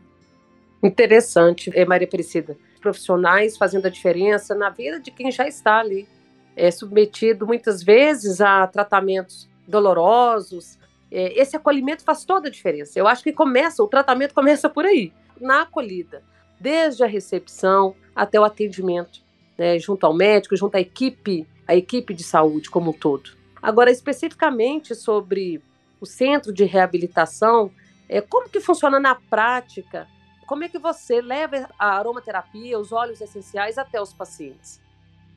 Interessante, 0.84 1.72
é, 1.74 1.86
Maria 1.86 2.08
Aparecida. 2.08 2.58
Profissionais 2.82 3.56
fazendo 3.56 3.86
a 3.86 3.90
diferença 3.90 4.54
na 4.54 4.70
vida 4.70 5.00
de 5.00 5.12
quem 5.12 5.32
já 5.32 5.48
está 5.48 5.80
ali, 5.80 6.08
é, 6.56 6.70
submetido 6.70 7.48
muitas 7.48 7.82
vezes 7.82 8.42
a 8.42 8.68
tratamentos 8.68 9.48
dolorosos. 9.68 10.78
É, 11.12 11.40
esse 11.40 11.58
acolhimento 11.58 12.04
faz 12.04 12.24
toda 12.24 12.48
a 12.48 12.52
diferença. 12.52 12.98
Eu 12.98 13.08
acho 13.08 13.24
que 13.24 13.34
começa, 13.34 13.84
o 13.84 13.88
tratamento 13.88 14.34
começa 14.34 14.70
por 14.70 14.86
aí, 14.86 15.12
na 15.40 15.64
acolhida, 15.64 16.24
desde 16.60 17.04
a 17.04 17.08
recepção 17.08 17.96
até 18.16 18.40
o 18.40 18.44
atendimento, 18.44 19.20
né, 19.58 19.78
junto 19.78 20.06
ao 20.06 20.14
médico, 20.14 20.56
junto 20.56 20.76
à 20.76 20.80
equipe 20.80 21.48
a 21.68 21.76
equipe 21.76 22.14
de 22.14 22.24
saúde 22.24 22.70
como 22.70 22.92
um 22.92 22.94
todo. 22.94 23.32
Agora, 23.62 23.90
especificamente 23.90 24.94
sobre 24.94 25.62
o 26.02 26.06
centro 26.06 26.52
de 26.52 26.66
reabilitação, 26.66 27.72
é, 28.10 28.20
como 28.20 28.50
que 28.50 28.60
funciona 28.60 29.00
na 29.00 29.16
prática? 29.16 30.08
Como 30.46 30.66
é 30.66 30.68
que 30.68 30.78
você 30.78 31.22
leva 31.22 31.70
a 31.80 31.98
aromaterapia, 31.98 32.78
os 32.78 32.92
óleos 32.92 33.22
essenciais 33.22 33.78
até 33.78 34.02
os 34.02 34.12
pacientes? 34.12 34.82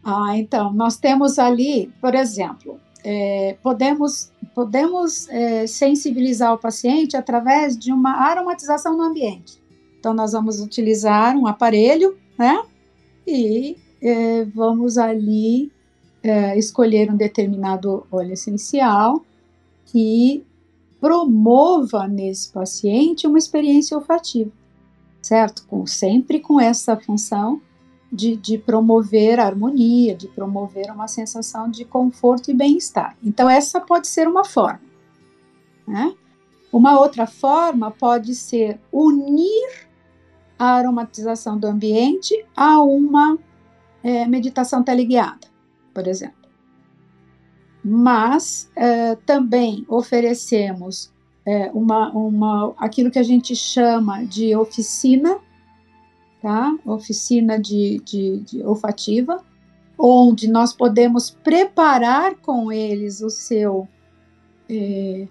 Ah, 0.03 0.37
então, 0.37 0.73
nós 0.73 0.97
temos 0.97 1.39
ali, 1.39 1.93
por 2.01 2.15
exemplo, 2.15 2.81
é, 3.05 3.57
podemos, 3.63 4.33
podemos 4.55 5.29
é, 5.29 5.67
sensibilizar 5.67 6.55
o 6.55 6.59
paciente 6.59 7.17
através 7.17 7.79
de 7.79 7.93
uma 7.93 8.13
aromatização 8.13 8.97
no 8.97 9.03
ambiente. 9.03 9.63
Então, 10.01 10.15
nós 10.15 10.33
vamos 10.33 10.61
utilizar 10.61 11.37
um 11.37 11.47
aparelho, 11.47 12.17
né? 12.39 12.63
E 13.27 13.77
é, 14.03 14.45
vamos 14.45 14.99
ali 14.99 15.71
é, 16.23 16.59
escolher 16.59 17.11
um 17.11 17.17
determinado 17.17 18.07
óleo 18.11 18.33
essencial 18.33 19.25
que 19.87 20.45
promova 21.01 22.09
nesse 22.09 22.51
paciente 22.51 23.27
uma 23.27 23.39
experiência 23.39 23.97
olfativa, 23.97 24.51
certo? 25.21 25.67
Com, 25.67 25.87
sempre 25.87 26.41
com 26.41 26.59
essa 26.59 26.97
função 26.97 27.61
de, 28.15 28.37
de 28.37 28.59
promover 28.59 29.41
a 29.41 29.47
harmonia, 29.47 30.15
de 30.15 30.29
promover 30.29 30.91
uma 30.91 31.09
sensação 31.09 31.71
de 31.71 31.85
conforto 31.85 32.51
e 32.51 32.55
bem-estar. 32.55 33.17
Então, 33.23 33.49
essa 33.49 33.81
pode 33.81 34.07
ser 34.07 34.29
uma 34.29 34.45
forma. 34.45 34.81
Né? 35.87 36.15
Uma 36.73 36.99
outra 36.99 37.27
forma 37.27 37.91
pode 37.91 38.35
ser 38.35 38.81
unir 38.93 39.89
a 40.59 40.75
aromatização 40.77 41.59
do 41.59 41.67
ambiente 41.67 42.45
a 42.57 42.81
uma 42.83 43.39
é, 44.03 44.27
meditação 44.27 44.83
teleguiada 44.83 45.55
por 45.95 46.09
exemplo. 46.09 46.35
Mas 47.83 48.69
é, 48.75 49.15
também 49.15 49.87
oferecemos 49.89 51.13
é, 51.47 51.71
uma, 51.73 52.11
uma, 52.11 52.75
aquilo 52.79 53.11
que 53.11 53.19
a 53.19 53.23
gente 53.23 53.55
chama 53.55 54.25
de 54.25 54.57
oficina, 54.57 55.39
tá? 56.45 56.77
oficina 56.85 57.59
de, 57.59 58.03
de, 58.05 58.41
de 58.41 58.63
olfativa, 58.63 59.43
onde 59.99 60.47
nós 60.47 60.75
podemos 60.75 61.31
preparar 61.31 62.35
com 62.35 62.71
eles 62.71 63.23
o 63.23 63.31
seu 63.31 63.89
é, 64.69 65.27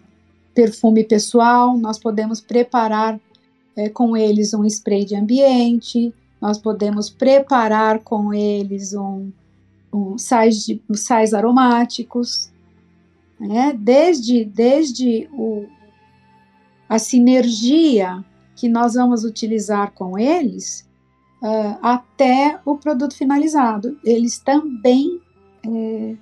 perfume 0.56 1.04
pessoal, 1.04 1.78
nós 1.78 2.00
podemos 2.00 2.42
preparar 2.42 3.20
é, 3.76 3.90
com 3.90 4.18
eles 4.18 4.56
um 4.56 4.66
spray 4.66 5.06
de 5.06 5.16
ambiente, 5.16 6.12
nós 6.42 6.58
podemos 6.58 7.12
preparar 7.12 8.00
com 8.00 8.34
eles 8.34 8.96
um, 8.96 9.32
um, 9.94 10.18
sais, 10.18 10.66
de, 10.66 10.82
sais 10.96 11.32
aromáticos, 11.32 12.52
né? 13.40 13.72
desde, 13.78 14.44
desde 14.46 15.30
o, 15.32 15.68
a 16.90 16.98
sinergia 16.98 18.26
que 18.56 18.68
nós 18.68 18.96
vamos 18.96 19.24
utilizar 19.24 19.92
com 19.92 20.18
eles 20.18 20.92
uh, 21.44 21.78
até 21.82 22.60
o 22.66 22.78
produto 22.78 23.16
finalizado. 23.16 24.00
Eles 24.04 24.40
também 24.40 25.22
é, 25.66 26.16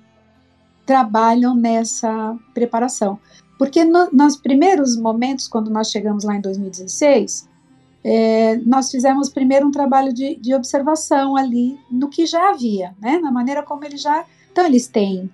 trabalham 0.84 1.54
nessa 1.54 2.36
preparação. 2.52 3.18
Porque 3.56 3.84
no, 3.84 4.10
nos 4.10 4.36
primeiros 4.36 4.96
momentos, 4.96 5.46
quando 5.46 5.70
nós 5.70 5.90
chegamos 5.90 6.24
lá 6.24 6.34
em 6.34 6.40
2016, 6.40 7.48
é, 8.04 8.56
nós 8.56 8.90
fizemos 8.90 9.28
primeiro 9.28 9.68
um 9.68 9.70
trabalho 9.70 10.12
de, 10.12 10.34
de, 10.34 10.52
observação 10.52 11.36
ali 11.36 11.78
no 11.88 12.08
que 12.08 12.26
já 12.26 12.50
havia, 12.50 12.92
né? 13.00 13.18
Na 13.18 13.30
maneira 13.30 13.62
como 13.62 13.84
eles 13.84 14.02
já. 14.02 14.26
Então, 14.50 14.66
eles 14.66 14.88
têm 14.88 15.30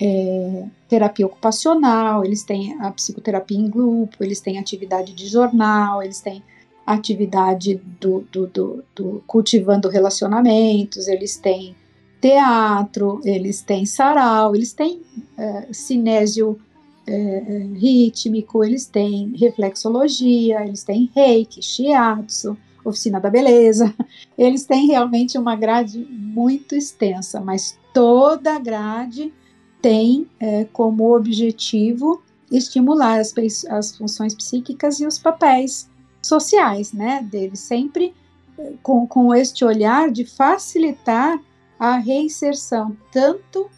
é, 0.00 0.64
terapia 0.88 1.26
ocupacional, 1.26 2.24
eles 2.24 2.44
têm 2.44 2.80
a 2.80 2.92
psicoterapia 2.92 3.58
em 3.58 3.68
grupo, 3.68 4.18
eles 4.20 4.40
têm 4.40 4.58
atividade 4.58 5.12
de 5.12 5.26
jornal, 5.26 6.00
eles 6.00 6.20
têm 6.20 6.42
atividade 6.86 7.80
do, 8.00 8.26
do, 8.32 8.46
do, 8.46 8.84
do 8.94 9.24
cultivando 9.26 9.88
relacionamentos, 9.88 11.08
eles 11.08 11.36
têm 11.36 11.74
teatro, 12.20 13.20
eles 13.24 13.62
têm 13.62 13.84
sarau, 13.84 14.54
eles 14.54 14.72
têm 14.72 15.02
é, 15.36 15.68
cinésio 15.72 16.58
é, 17.06 17.14
é, 17.14 17.58
rítmico, 17.74 18.64
eles 18.64 18.86
têm 18.86 19.34
reflexologia, 19.36 20.64
eles 20.64 20.84
têm 20.84 21.10
reiki, 21.14 21.60
shiatsu, 21.62 22.56
oficina 22.84 23.20
da 23.20 23.30
beleza. 23.30 23.94
Eles 24.36 24.64
têm 24.64 24.88
realmente 24.88 25.38
uma 25.38 25.54
grade 25.54 25.98
muito 26.10 26.74
extensa, 26.74 27.40
mas 27.40 27.78
toda 27.92 28.54
a 28.54 28.58
grade 28.58 29.32
tem 29.80 30.26
é, 30.40 30.64
como 30.72 31.14
objetivo 31.14 32.22
estimular 32.50 33.20
as, 33.20 33.32
as 33.68 33.96
funções 33.96 34.34
psíquicas 34.34 35.00
e 35.00 35.06
os 35.06 35.18
papéis 35.18 35.88
sociais, 36.22 36.92
né, 36.92 37.20
deles, 37.22 37.60
sempre 37.60 38.14
é, 38.58 38.72
com, 38.82 39.06
com 39.06 39.34
este 39.34 39.64
olhar 39.64 40.10
de 40.10 40.24
facilitar 40.24 41.38
a 41.78 41.96
reinserção, 41.96 42.96
tanto 43.10 43.68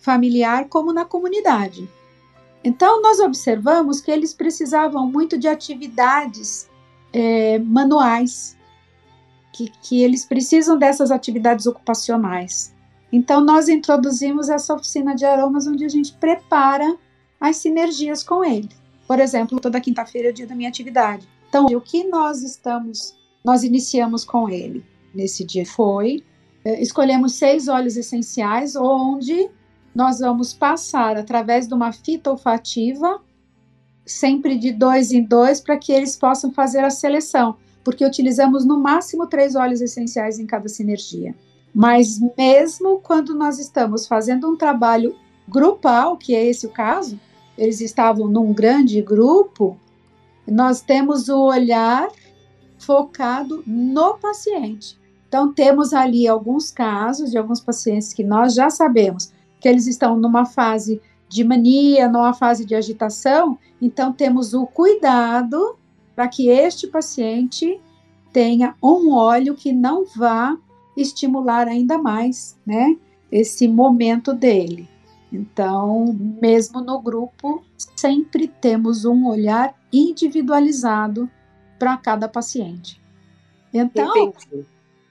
familiar 0.00 0.68
como 0.68 0.92
na 0.92 1.04
comunidade. 1.04 1.88
Então, 2.62 3.02
nós 3.02 3.20
observamos 3.20 4.00
que 4.00 4.10
eles 4.10 4.32
precisavam 4.32 5.06
muito 5.06 5.38
de 5.38 5.48
atividades 5.48 6.68
é, 7.12 7.58
manuais, 7.58 8.56
que, 9.52 9.72
que 9.82 10.02
eles 10.02 10.24
precisam 10.24 10.78
dessas 10.78 11.10
atividades 11.10 11.66
ocupacionais. 11.66 12.74
Então, 13.12 13.40
nós 13.40 13.68
introduzimos 13.68 14.48
essa 14.48 14.74
oficina 14.74 15.14
de 15.14 15.24
aromas 15.24 15.66
onde 15.66 15.84
a 15.84 15.88
gente 15.88 16.12
prepara 16.14 16.96
as 17.40 17.56
sinergias 17.56 18.22
com 18.22 18.44
ele. 18.44 18.68
Por 19.06 19.18
exemplo, 19.18 19.58
toda 19.58 19.80
quinta-feira 19.80 20.28
é 20.28 20.30
o 20.30 20.34
dia 20.34 20.46
da 20.46 20.54
minha 20.54 20.68
atividade. 20.68 21.26
Então, 21.48 21.66
o 21.66 21.80
que 21.80 22.04
nós 22.04 22.42
estamos, 22.42 23.16
nós 23.44 23.62
iniciamos 23.62 24.24
com 24.24 24.48
ele 24.48 24.84
nesse 25.14 25.44
dia 25.44 25.64
foi 25.64 26.22
é, 26.64 26.82
escolhemos 26.82 27.34
seis 27.34 27.66
óleos 27.66 27.96
essenciais, 27.96 28.76
onde 28.76 29.48
nós 29.94 30.18
vamos 30.18 30.52
passar 30.52 31.16
através 31.16 31.66
de 31.66 31.74
uma 31.74 31.92
fita 31.92 32.30
olfativa, 32.30 33.22
sempre 34.04 34.58
de 34.58 34.72
dois 34.72 35.10
em 35.10 35.22
dois, 35.22 35.60
para 35.60 35.76
que 35.78 35.92
eles 35.92 36.14
possam 36.14 36.52
fazer 36.52 36.84
a 36.84 36.90
seleção, 36.90 37.56
porque 37.82 38.04
utilizamos 38.04 38.66
no 38.66 38.78
máximo 38.78 39.26
três 39.26 39.56
óleos 39.56 39.80
essenciais 39.80 40.38
em 40.38 40.46
cada 40.46 40.68
sinergia. 40.68 41.34
Mas 41.74 42.20
mesmo 42.36 43.00
quando 43.00 43.34
nós 43.34 43.58
estamos 43.58 44.06
fazendo 44.06 44.48
um 44.48 44.56
trabalho 44.56 45.16
grupal, 45.48 46.16
que 46.16 46.34
é 46.34 46.44
esse 46.44 46.66
o 46.66 46.70
caso, 46.70 47.18
eles 47.56 47.80
estavam 47.80 48.28
num 48.28 48.52
grande 48.52 49.00
grupo, 49.00 49.78
nós 50.50 50.80
temos 50.80 51.28
o 51.28 51.40
olhar 51.40 52.08
focado 52.78 53.62
no 53.66 54.14
paciente. 54.18 54.98
Então, 55.28 55.52
temos 55.52 55.92
ali 55.92 56.26
alguns 56.26 56.70
casos 56.70 57.30
de 57.30 57.38
alguns 57.38 57.60
pacientes 57.60 58.12
que 58.12 58.24
nós 58.24 58.54
já 58.54 58.70
sabemos 58.70 59.32
que 59.60 59.68
eles 59.68 59.86
estão 59.86 60.16
numa 60.16 60.46
fase 60.46 61.00
de 61.28 61.44
mania, 61.44 62.08
numa 62.08 62.32
fase 62.32 62.64
de 62.64 62.74
agitação, 62.74 63.58
então 63.82 64.12
temos 64.12 64.54
o 64.54 64.66
cuidado 64.66 65.76
para 66.16 66.26
que 66.26 66.48
este 66.48 66.86
paciente 66.86 67.78
tenha 68.32 68.74
um 68.82 69.12
óleo 69.12 69.54
que 69.54 69.72
não 69.72 70.04
vá 70.04 70.56
estimular 70.96 71.68
ainda 71.68 71.98
mais, 71.98 72.58
né, 72.66 72.96
esse 73.30 73.68
momento 73.68 74.32
dele. 74.32 74.88
Então, 75.32 76.06
mesmo 76.40 76.80
no 76.80 77.00
grupo, 77.00 77.62
sempre 77.96 78.48
temos 78.48 79.04
um 79.04 79.26
olhar 79.26 79.74
individualizado 79.92 81.30
para 81.78 81.96
cada 81.96 82.28
paciente. 82.28 83.00
Então, 83.72 84.16
Entendi. 84.16 84.66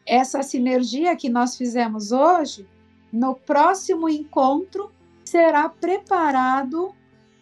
essa 0.05 0.41
sinergia 0.41 1.15
que 1.15 1.29
nós 1.29 1.55
fizemos 1.55 2.11
hoje, 2.11 2.67
no 3.13 3.35
próximo 3.35 4.09
encontro, 4.09 4.91
será 5.23 5.69
preparado 5.69 6.93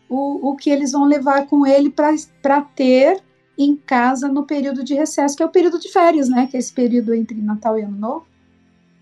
o, 0.10 0.52
o 0.52 0.56
que 0.56 0.70
eles 0.70 0.92
vão 0.92 1.06
levar 1.06 1.48
com 1.48 1.66
ele 1.66 1.90
para 1.90 2.62
ter 2.62 3.24
em 3.58 3.76
casa 3.76 4.28
no 4.28 4.44
período 4.44 4.84
de 4.84 4.94
recesso, 4.94 5.38
que 5.38 5.42
é 5.42 5.46
o 5.46 5.52
período 5.52 5.80
de 5.80 5.90
férias, 5.90 6.28
né? 6.28 6.46
Que 6.48 6.58
é 6.58 6.60
esse 6.60 6.74
período 6.74 7.14
entre 7.14 7.42
Natal 7.42 7.80
e 7.80 7.84
Ano 7.84 7.98
Novo 7.98 8.26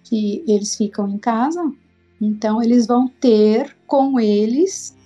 que 0.03 0.43
eles 0.47 0.75
ficam 0.75 1.07
em 1.07 1.17
casa, 1.17 1.71
então 2.25 2.61
eles 2.61 2.87
vão 2.87 3.07
ter 3.07 3.75
com 3.87 4.19
eles 4.19 4.97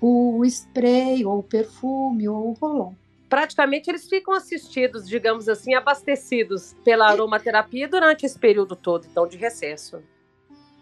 o 0.00 0.44
spray 0.44 1.24
ou 1.24 1.38
o 1.38 1.42
perfume 1.42 2.28
ou 2.28 2.50
o 2.50 2.52
rolon. 2.52 2.92
Praticamente 3.28 3.88
eles 3.88 4.08
ficam 4.08 4.34
assistidos, 4.34 5.08
digamos 5.08 5.48
assim, 5.48 5.74
abastecidos 5.74 6.74
pela 6.84 7.08
aromaterapia 7.08 7.88
durante 7.88 8.26
esse 8.26 8.38
período 8.38 8.76
todo, 8.76 9.06
então, 9.10 9.26
de 9.26 9.38
recesso. 9.38 10.02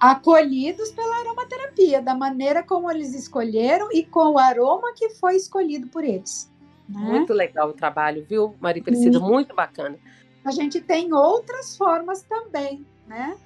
Acolhidos 0.01 0.91
pela 0.91 1.21
aromaterapia, 1.21 2.01
da 2.01 2.15
maneira 2.15 2.63
como 2.63 2.91
eles 2.91 3.15
escolheram 3.15 3.89
e 3.93 4.05
com 4.05 4.33
o 4.33 4.39
aroma 4.39 4.93
que 4.97 5.11
foi 5.11 5.37
escolhido 5.37 5.87
por 5.89 6.03
eles. 6.03 6.51
Né? 6.89 6.99
Muito 7.01 7.33
legal 7.33 7.69
o 7.69 7.75
trabalho, 7.75 8.27
viu, 8.29 8.57
Maria 8.59 8.83
Priscila? 8.83 9.21
Muito. 9.21 9.33
muito 9.33 9.55
bacana. 9.55 9.97
A 10.45 10.51
gente 10.51 10.81
tem 10.81 11.13
outras 11.13 11.77
formas 11.77 12.23
também 12.23 12.85
né? 13.11 13.37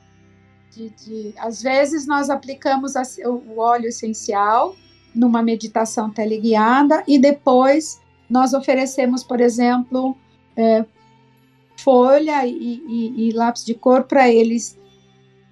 De, 0.74 0.88
de, 0.90 1.34
às 1.38 1.62
vezes 1.62 2.06
nós 2.06 2.28
aplicamos 2.28 2.96
a, 2.96 3.02
o 3.24 3.58
óleo 3.58 3.86
essencial 3.86 4.74
numa 5.14 5.40
meditação 5.40 6.10
teleguiada 6.10 7.04
e 7.06 7.16
depois 7.16 8.00
nós 8.28 8.52
oferecemos, 8.52 9.22
por 9.22 9.40
exemplo, 9.40 10.16
é, 10.56 10.84
folha 11.76 12.44
e, 12.44 12.82
e, 12.88 13.28
e, 13.28 13.32
lápis 13.32 13.64
de 13.64 13.74
cor 13.74 14.04
para 14.04 14.28
eles 14.28 14.76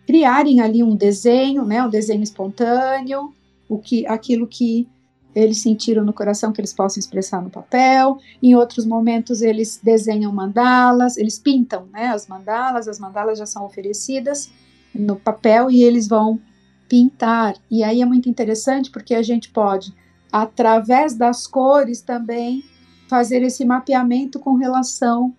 criarem 0.07 0.61
ali 0.61 0.83
um 0.83 0.97
desenho, 0.97 1.65
né, 1.65 1.85
um 1.85 1.89
desenho 1.89 2.23
espontâneo, 2.23 3.33
o 3.69 3.79
que, 3.79 4.05
aquilo 4.07 4.49
que 4.49 4.89
eles 5.35 5.63
sentiram 5.63 6.05
no 6.05 6.13
coração 6.13 6.53
que 6.53 6.61
eles 6.61 6.73
possam 6.73 6.99
expressar 6.99 7.41
no 7.41 7.49
papel. 7.49 8.19
Em 8.43 8.57
outros 8.57 8.85
momentos 8.85 9.41
eles 9.41 9.79
desenham 9.81 10.33
mandalas, 10.33 11.17
eles 11.17 11.39
pintam, 11.39 11.87
né, 11.93 12.09
as 12.09 12.27
mandalas, 12.27 12.89
as 12.89 12.99
mandalas 12.99 13.39
já 13.39 13.47
são 13.47 13.65
oferecidas 13.65 14.51
no 14.94 15.16
papel 15.16 15.70
e 15.70 15.83
eles 15.83 16.09
vão 16.09 16.40
pintar. 16.88 17.57
E 17.70 17.83
aí 17.83 18.02
é 18.02 18.07
muito 18.07 18.28
interessante 18.28 18.90
porque 18.90 19.14
a 19.14 19.22
gente 19.22 19.50
pode 19.50 19.94
através 20.31 21.14
das 21.14 21.46
cores 21.46 22.00
também 22.00 22.64
fazer 23.09 23.42
esse 23.42 23.64
mapeamento 23.64 24.38
com 24.38 24.55
relação 24.55 25.35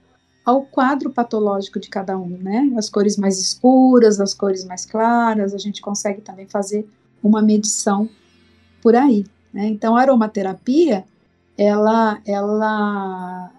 ao 0.46 0.64
quadro 0.64 1.10
patológico 1.10 1.80
de 1.80 1.90
cada 1.90 2.18
um, 2.18 2.38
né? 2.38 2.72
As 2.78 2.90
cores 2.90 3.18
mais 3.18 3.40
escuras, 3.40 4.20
as 4.20 4.34
cores 4.34 4.66
mais 4.66 4.86
claras, 4.86 5.54
a 5.54 5.58
gente 5.58 5.82
consegue 5.82 6.22
também 6.22 6.46
fazer 6.48 6.88
uma 7.24 7.42
medição 7.42 8.10
por 8.82 8.96
aí. 8.96 9.26
Né? 9.54 9.68
Então, 9.68 9.96
a 9.96 10.02
aromaterapia, 10.02 11.06
ela, 11.58 12.20
ela 12.26 13.52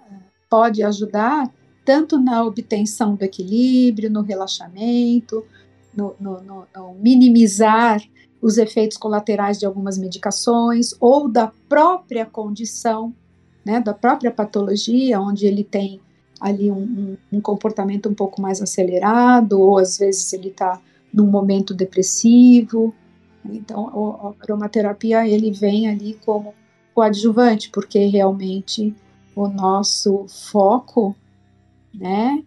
pode 0.50 0.82
ajudar 0.82 1.50
tanto 1.84 2.18
na 2.18 2.44
obtenção 2.44 3.14
do 3.14 3.22
equilíbrio, 3.22 4.10
no 4.10 4.22
relaxamento, 4.22 5.44
no, 5.96 6.14
no, 6.20 6.40
no, 6.42 6.66
no 6.74 6.94
minimizar 6.94 8.02
os 8.40 8.58
efeitos 8.58 8.96
colaterais 8.96 9.58
de 9.58 9.66
algumas 9.66 9.96
medicações 9.96 10.94
ou 11.00 11.28
da 11.28 11.50
própria 11.68 12.26
condição, 12.26 13.14
né, 13.64 13.80
da 13.80 13.94
própria 13.94 14.30
patologia, 14.30 15.20
onde 15.20 15.46
ele 15.46 15.64
tem 15.64 16.00
ali 16.40 16.70
um, 16.70 16.82
um, 16.82 17.16
um 17.32 17.40
comportamento 17.40 18.08
um 18.08 18.14
pouco 18.14 18.42
mais 18.42 18.60
acelerado, 18.60 19.58
ou 19.58 19.78
às 19.78 19.98
vezes 19.98 20.30
ele 20.32 20.48
está 20.48 20.78
num 21.12 21.26
momento 21.26 21.72
depressivo, 21.72 22.94
então, 23.44 24.34
a 24.38 24.42
aromaterapia 24.42 25.28
ele 25.28 25.50
vem 25.50 25.88
ali 25.88 26.18
como 26.24 26.54
coadjuvante, 26.94 27.70
porque 27.70 28.06
realmente 28.06 28.94
o 29.34 29.48
nosso 29.48 30.26
foco, 30.28 31.14
né, 31.92 32.42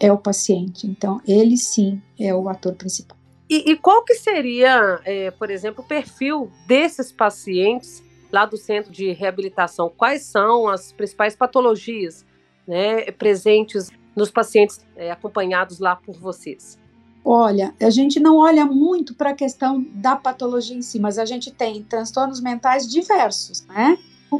é 0.00 0.10
o 0.10 0.18
paciente. 0.18 0.86
Então, 0.86 1.20
ele 1.28 1.56
sim 1.56 2.02
é 2.18 2.34
o 2.34 2.48
ator 2.48 2.74
principal. 2.74 3.16
E, 3.48 3.72
e 3.72 3.76
qual 3.76 4.04
que 4.04 4.14
seria, 4.14 5.00
é, 5.04 5.30
por 5.30 5.50
exemplo, 5.50 5.84
o 5.84 5.86
perfil 5.86 6.50
desses 6.66 7.12
pacientes 7.12 8.02
lá 8.32 8.46
do 8.46 8.56
centro 8.56 8.90
de 8.90 9.12
reabilitação? 9.12 9.92
Quais 9.94 10.22
são 10.22 10.68
as 10.68 10.92
principais 10.92 11.36
patologias 11.36 12.24
né, 12.66 13.10
presentes 13.10 13.90
nos 14.16 14.30
pacientes 14.30 14.84
é, 14.96 15.10
acompanhados 15.10 15.78
lá 15.78 15.96
por 15.96 16.16
vocês? 16.16 16.78
Olha, 17.24 17.74
a 17.80 17.90
gente 17.90 18.18
não 18.18 18.38
olha 18.38 18.64
muito 18.64 19.14
para 19.14 19.30
a 19.30 19.34
questão 19.34 19.84
da 19.94 20.16
patologia 20.16 20.76
em 20.76 20.80
si, 20.80 20.98
mas 20.98 21.18
a 21.18 21.24
gente 21.24 21.50
tem 21.50 21.82
transtornos 21.82 22.40
mentais 22.40 22.88
diversos, 22.88 23.66
né? 23.66 23.98
O, 24.30 24.36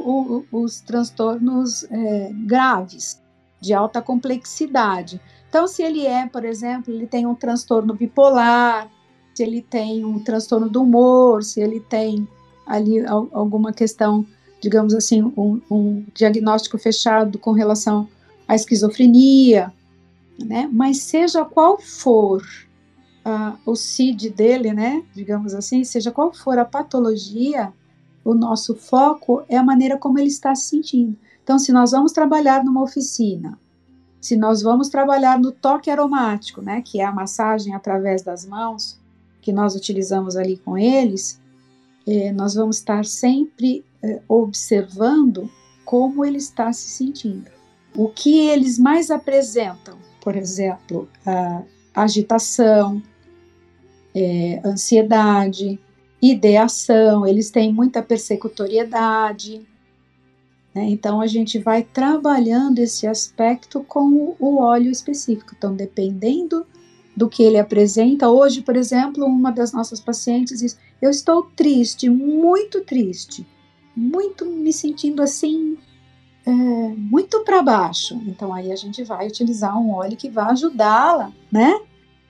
o, 0.51 0.63
os 0.63 0.81
transtornos 0.81 1.83
é, 1.83 2.31
graves. 2.45 3.21
de 3.59 3.73
alta 3.73 4.01
complexidade. 4.01 5.21
Então, 5.51 5.67
se 5.67 5.83
ele 5.83 6.07
é, 6.07 6.25
por 6.25 6.45
exemplo, 6.45 6.93
ele 6.93 7.05
tem 7.05 7.25
um 7.25 7.35
transtorno 7.35 7.93
bipolar, 7.93 8.89
se 9.35 9.43
ele 9.43 9.61
tem 9.61 10.05
um 10.05 10.17
transtorno 10.17 10.69
do 10.69 10.81
humor, 10.81 11.43
se 11.43 11.59
ele 11.59 11.81
tem 11.81 12.25
ali 12.65 13.05
alguma 13.05 13.73
questão, 13.73 14.25
digamos 14.61 14.93
assim, 14.93 15.21
um, 15.21 15.59
um 15.69 16.05
diagnóstico 16.13 16.77
fechado 16.77 17.37
com 17.37 17.51
relação 17.51 18.07
à 18.47 18.55
esquizofrenia, 18.55 19.73
né? 20.41 20.69
Mas 20.71 20.99
seja 20.99 21.43
qual 21.43 21.77
for 21.77 22.41
uh, 23.25 23.59
o 23.65 23.75
CID 23.75 24.29
dele, 24.29 24.71
né? 24.71 25.03
Digamos 25.13 25.53
assim, 25.53 25.83
seja 25.83 26.11
qual 26.11 26.31
for 26.31 26.57
a 26.59 26.63
patologia, 26.63 27.73
o 28.23 28.33
nosso 28.33 28.73
foco 28.73 29.43
é 29.49 29.57
a 29.57 29.63
maneira 29.63 29.97
como 29.97 30.17
ele 30.17 30.29
está 30.29 30.55
se 30.55 30.69
sentindo. 30.69 31.17
Então, 31.43 31.59
se 31.59 31.73
nós 31.73 31.91
vamos 31.91 32.13
trabalhar 32.13 32.63
numa 32.63 32.81
oficina, 32.81 33.59
se 34.21 34.37
nós 34.37 34.61
vamos 34.61 34.87
trabalhar 34.87 35.39
no 35.39 35.51
toque 35.51 35.89
aromático, 35.89 36.61
né, 36.61 36.81
que 36.81 37.01
é 37.01 37.03
a 37.03 37.11
massagem 37.11 37.73
através 37.73 38.21
das 38.21 38.45
mãos, 38.45 38.99
que 39.41 39.51
nós 39.51 39.75
utilizamos 39.75 40.37
ali 40.37 40.57
com 40.57 40.77
eles, 40.77 41.41
eh, 42.07 42.31
nós 42.31 42.53
vamos 42.53 42.77
estar 42.77 43.03
sempre 43.03 43.83
eh, 44.03 44.21
observando 44.27 45.49
como 45.83 46.23
ele 46.23 46.37
está 46.37 46.71
se 46.71 46.87
sentindo. 46.87 47.49
O 47.95 48.07
que 48.07 48.47
eles 48.47 48.77
mais 48.77 49.09
apresentam, 49.09 49.97
por 50.21 50.35
exemplo, 50.35 51.09
agitação, 51.93 53.01
é, 54.15 54.61
ansiedade, 54.63 55.79
ideação, 56.21 57.25
eles 57.25 57.49
têm 57.49 57.73
muita 57.73 58.01
persecutoriedade. 58.01 59.67
Né? 60.73 60.89
Então, 60.89 61.21
a 61.21 61.27
gente 61.27 61.59
vai 61.59 61.83
trabalhando 61.83 62.79
esse 62.79 63.05
aspecto 63.07 63.83
com 63.83 64.35
o 64.39 64.57
óleo 64.59 64.91
específico. 64.91 65.53
Então, 65.57 65.75
dependendo 65.75 66.65
do 67.15 67.29
que 67.29 67.43
ele 67.43 67.57
apresenta, 67.57 68.29
hoje, 68.29 68.61
por 68.61 68.75
exemplo, 68.75 69.25
uma 69.25 69.51
das 69.51 69.71
nossas 69.73 69.99
pacientes 69.99 70.59
diz: 70.59 70.77
Eu 71.01 71.09
estou 71.09 71.43
triste, 71.55 72.09
muito 72.09 72.81
triste, 72.81 73.45
muito 73.95 74.45
me 74.45 74.71
sentindo 74.71 75.21
assim, 75.21 75.77
é, 76.45 76.51
muito 76.51 77.41
para 77.41 77.61
baixo. 77.61 78.15
Então, 78.25 78.53
aí 78.53 78.71
a 78.71 78.75
gente 78.75 79.03
vai 79.03 79.27
utilizar 79.27 79.77
um 79.77 79.91
óleo 79.91 80.17
que 80.17 80.29
vai 80.29 80.51
ajudá-la, 80.51 81.31
né, 81.51 81.79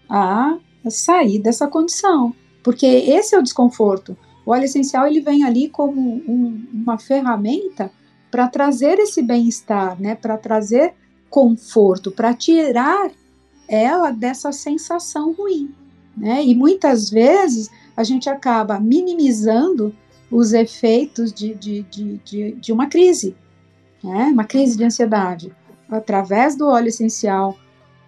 a 0.10 0.58
sair 0.90 1.40
dessa 1.40 1.68
condição 1.68 2.36
porque 2.64 2.86
esse 2.86 3.36
é 3.36 3.40
o 3.40 3.44
desconforto. 3.44 4.18
O 4.46 4.52
óleo 4.52 4.66
essencial 4.66 5.08
ele 5.08 5.22
vem 5.22 5.44
ali 5.44 5.70
como 5.70 6.02
um, 6.02 6.66
uma 6.74 6.98
ferramenta 6.98 7.92
para 8.32 8.48
trazer 8.48 8.98
esse 8.98 9.22
bem-estar, 9.22 10.02
né? 10.02 10.16
Para 10.16 10.38
trazer 10.38 10.94
conforto, 11.30 12.12
para 12.12 12.34
tirar 12.34 13.12
ela 13.68 14.12
dessa 14.12 14.52
sensação 14.52 15.34
ruim, 15.34 15.76
né? 16.16 16.44
E 16.44 16.56
muitas 16.56 17.10
vezes 17.10 17.70
a 17.96 18.04
gente 18.04 18.30
acaba 18.30 18.80
minimizando 18.80 19.94
os 20.32 20.54
efeitos 20.54 21.34
de, 21.34 21.54
de, 21.54 21.84
de, 21.84 22.18
de, 22.20 22.52
de 22.54 22.72
uma 22.72 22.88
crise, 22.88 23.36
né? 24.02 24.30
Uma 24.32 24.46
crise 24.46 24.78
de 24.78 24.84
ansiedade. 24.84 25.54
Através 25.90 26.56
do 26.56 26.68
óleo 26.68 26.88
essencial 26.88 27.58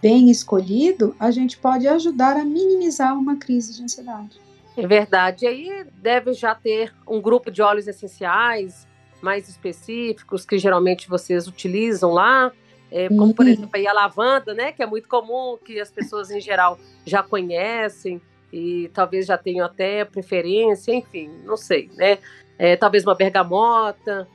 bem 0.02 0.30
escolhido, 0.30 1.16
a 1.20 1.32
gente 1.32 1.58
pode 1.58 1.88
ajudar 1.88 2.38
a 2.38 2.46
minimizar 2.46 3.18
uma 3.18 3.36
crise 3.36 3.74
de 3.74 3.84
ansiedade. 3.84 4.42
É 4.76 4.88
verdade. 4.88 5.46
E 5.46 5.48
aí 5.48 5.86
deve 6.02 6.34
já 6.34 6.56
ter 6.56 6.94
um 7.08 7.22
grupo 7.22 7.52
de 7.52 7.62
óleos 7.62 7.88
essenciais 7.88 8.88
mais 9.24 9.48
específicos 9.48 10.46
que 10.46 10.58
geralmente 10.60 11.10
vocês 11.10 11.48
utilizam 11.48 12.12
lá, 12.12 12.52
é, 12.92 13.08
como 13.10 13.34
por 13.34 13.46
uhum. 13.46 13.52
exemplo 13.52 13.88
a 13.88 13.94
lavanda, 13.94 14.54
né, 14.54 14.72
que 14.72 14.84
é 14.84 14.86
muito 14.86 15.08
comum, 15.08 15.58
que 15.64 15.80
as 15.80 15.90
pessoas 15.90 16.30
em 16.30 16.40
geral 16.40 16.78
já 17.06 17.24
conhecem 17.24 18.22
e 18.52 18.92
talvez 18.94 19.26
já 19.26 19.38
tenham 19.38 19.66
até 19.66 20.06
preferência, 20.06 20.94
enfim, 20.94 21.32
não 21.44 21.58
sei, 21.58 21.90
né? 21.96 22.20
É, 22.60 22.76
talvez 22.76 23.04
uma 23.04 23.16
bergamota. 23.16 24.28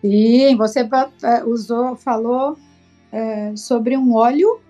Sim, 0.00 0.56
você 0.56 0.80
usou, 1.46 1.94
falou 1.94 2.58
é, 3.12 3.54
sobre 3.54 3.96
um 3.96 4.16
óleo 4.16 4.60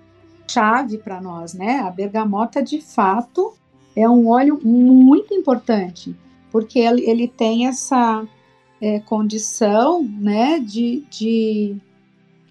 chave 0.46 0.98
para 0.98 1.18
nós, 1.18 1.54
né? 1.54 1.78
A 1.78 1.90
bergamota, 1.90 2.62
de 2.62 2.82
fato, 2.82 3.54
é 3.96 4.06
um 4.06 4.28
óleo 4.28 4.60
muito 4.62 5.32
importante, 5.32 6.14
porque 6.52 6.78
ele, 6.78 7.08
ele 7.08 7.26
tem 7.26 7.66
essa 7.66 8.26
é, 8.84 9.00
condição 9.00 10.02
né, 10.02 10.60
de, 10.60 11.06
de 11.08 11.74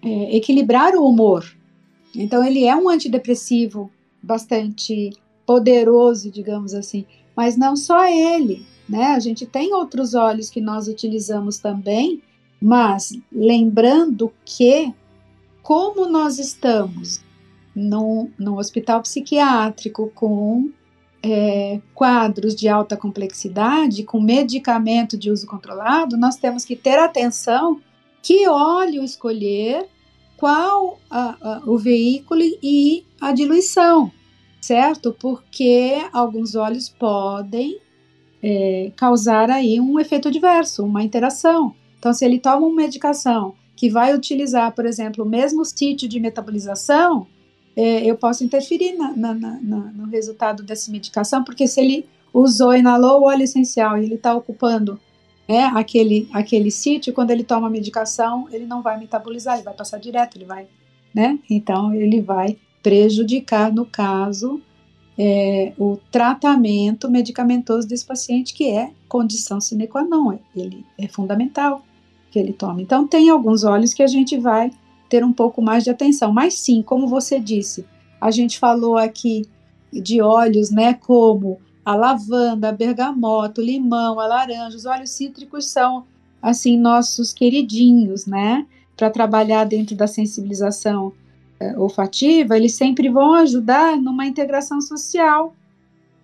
é, 0.02 0.36
equilibrar 0.36 0.96
o 0.96 1.08
humor. 1.08 1.46
Então, 2.12 2.44
ele 2.44 2.64
é 2.64 2.74
um 2.74 2.88
antidepressivo 2.88 3.88
bastante 4.20 5.12
poderoso, 5.46 6.32
digamos 6.32 6.74
assim, 6.74 7.06
mas 7.36 7.56
não 7.56 7.76
só 7.76 8.04
ele, 8.06 8.66
né? 8.88 9.12
A 9.12 9.20
gente 9.20 9.46
tem 9.46 9.72
outros 9.74 10.14
óleos 10.14 10.50
que 10.50 10.60
nós 10.60 10.88
utilizamos 10.88 11.58
também, 11.58 12.20
mas 12.60 13.16
lembrando 13.30 14.32
que, 14.44 14.92
como 15.62 16.08
nós 16.08 16.40
estamos 16.40 17.20
no, 17.76 18.28
no 18.36 18.58
hospital 18.58 19.02
psiquiátrico 19.02 20.10
com 20.16 20.68
é, 21.24 21.80
quadros 21.94 22.54
de 22.54 22.68
alta 22.68 22.98
complexidade, 22.98 24.04
com 24.04 24.20
medicamento 24.20 25.16
de 25.16 25.30
uso 25.30 25.46
controlado, 25.46 26.18
nós 26.18 26.36
temos 26.36 26.66
que 26.66 26.76
ter 26.76 26.98
atenção 26.98 27.80
que 28.22 28.46
óleo 28.46 29.02
escolher, 29.02 29.88
qual 30.36 31.00
a, 31.10 31.36
a, 31.40 31.62
o 31.66 31.78
veículo 31.78 32.42
e 32.62 33.06
a 33.18 33.32
diluição, 33.32 34.12
certo? 34.60 35.16
Porque 35.18 35.96
alguns 36.12 36.54
óleos 36.54 36.90
podem 36.90 37.78
é, 38.42 38.92
causar 38.94 39.50
aí 39.50 39.80
um 39.80 39.98
efeito 39.98 40.28
adverso, 40.28 40.84
uma 40.84 41.02
interação. 41.02 41.74
Então, 41.98 42.12
se 42.12 42.22
ele 42.22 42.38
toma 42.38 42.66
uma 42.66 42.76
medicação 42.76 43.54
que 43.74 43.88
vai 43.88 44.14
utilizar, 44.14 44.74
por 44.74 44.84
exemplo, 44.84 45.24
o 45.24 45.28
mesmo 45.28 45.64
sítio 45.64 46.06
de 46.06 46.20
metabolização, 46.20 47.26
é, 47.76 48.04
eu 48.04 48.16
posso 48.16 48.44
interferir 48.44 48.96
na, 48.96 49.14
na, 49.16 49.34
na, 49.34 49.78
no 49.92 50.06
resultado 50.06 50.62
dessa 50.62 50.90
medicação, 50.90 51.42
porque 51.42 51.66
se 51.66 51.80
ele 51.80 52.06
usou, 52.32 52.74
inalou 52.74 53.20
o 53.20 53.24
óleo 53.24 53.42
essencial 53.42 53.98
e 53.98 54.04
ele 54.04 54.14
está 54.14 54.34
ocupando 54.34 54.98
né, 55.48 55.64
aquele, 55.74 56.28
aquele 56.32 56.70
sítio, 56.70 57.12
quando 57.12 57.30
ele 57.30 57.44
toma 57.44 57.66
a 57.66 57.70
medicação, 57.70 58.48
ele 58.50 58.66
não 58.66 58.82
vai 58.82 58.98
metabolizar, 58.98 59.54
ele 59.54 59.64
vai 59.64 59.74
passar 59.74 59.98
direto, 59.98 60.36
ele 60.36 60.44
vai, 60.44 60.66
né? 61.14 61.38
Então, 61.50 61.94
ele 61.94 62.20
vai 62.20 62.56
prejudicar, 62.82 63.72
no 63.72 63.84
caso, 63.84 64.60
é, 65.18 65.72
o 65.78 65.98
tratamento 66.10 67.10
medicamentoso 67.10 67.86
desse 67.86 68.04
paciente, 68.04 68.54
que 68.54 68.70
é 68.70 68.90
condição 69.08 69.60
sine 69.60 69.86
qua 69.86 70.02
non, 70.02 70.38
ele 70.56 70.84
é 70.98 71.06
fundamental 71.06 71.84
que 72.30 72.38
ele 72.38 72.52
tome. 72.52 72.82
Então, 72.82 73.06
tem 73.06 73.30
alguns 73.30 73.64
óleos 73.64 73.94
que 73.94 74.02
a 74.02 74.06
gente 74.06 74.36
vai 74.38 74.70
ter 75.14 75.24
um 75.24 75.32
pouco 75.32 75.62
mais 75.62 75.84
de 75.84 75.90
atenção. 75.90 76.32
Mas 76.32 76.54
sim, 76.54 76.82
como 76.82 77.06
você 77.06 77.38
disse, 77.38 77.86
a 78.20 78.32
gente 78.32 78.58
falou 78.58 78.96
aqui 78.96 79.46
de 79.92 80.20
óleos, 80.20 80.72
né, 80.72 80.94
como 80.94 81.60
a 81.84 81.94
lavanda, 81.94 82.70
a 82.70 82.72
bergamota, 82.72 83.60
o 83.60 83.64
limão, 83.64 84.18
a 84.18 84.26
laranja, 84.26 84.76
os 84.76 84.86
óleos 84.86 85.10
cítricos 85.10 85.66
são 85.66 86.04
assim 86.42 86.76
nossos 86.76 87.32
queridinhos, 87.32 88.26
né? 88.26 88.66
Para 88.96 89.08
trabalhar 89.08 89.64
dentro 89.64 89.94
da 89.94 90.08
sensibilização 90.08 91.12
é, 91.60 91.78
olfativa, 91.78 92.56
eles 92.56 92.74
sempre 92.74 93.08
vão 93.08 93.34
ajudar 93.34 93.96
numa 93.96 94.26
integração 94.26 94.80
social, 94.80 95.54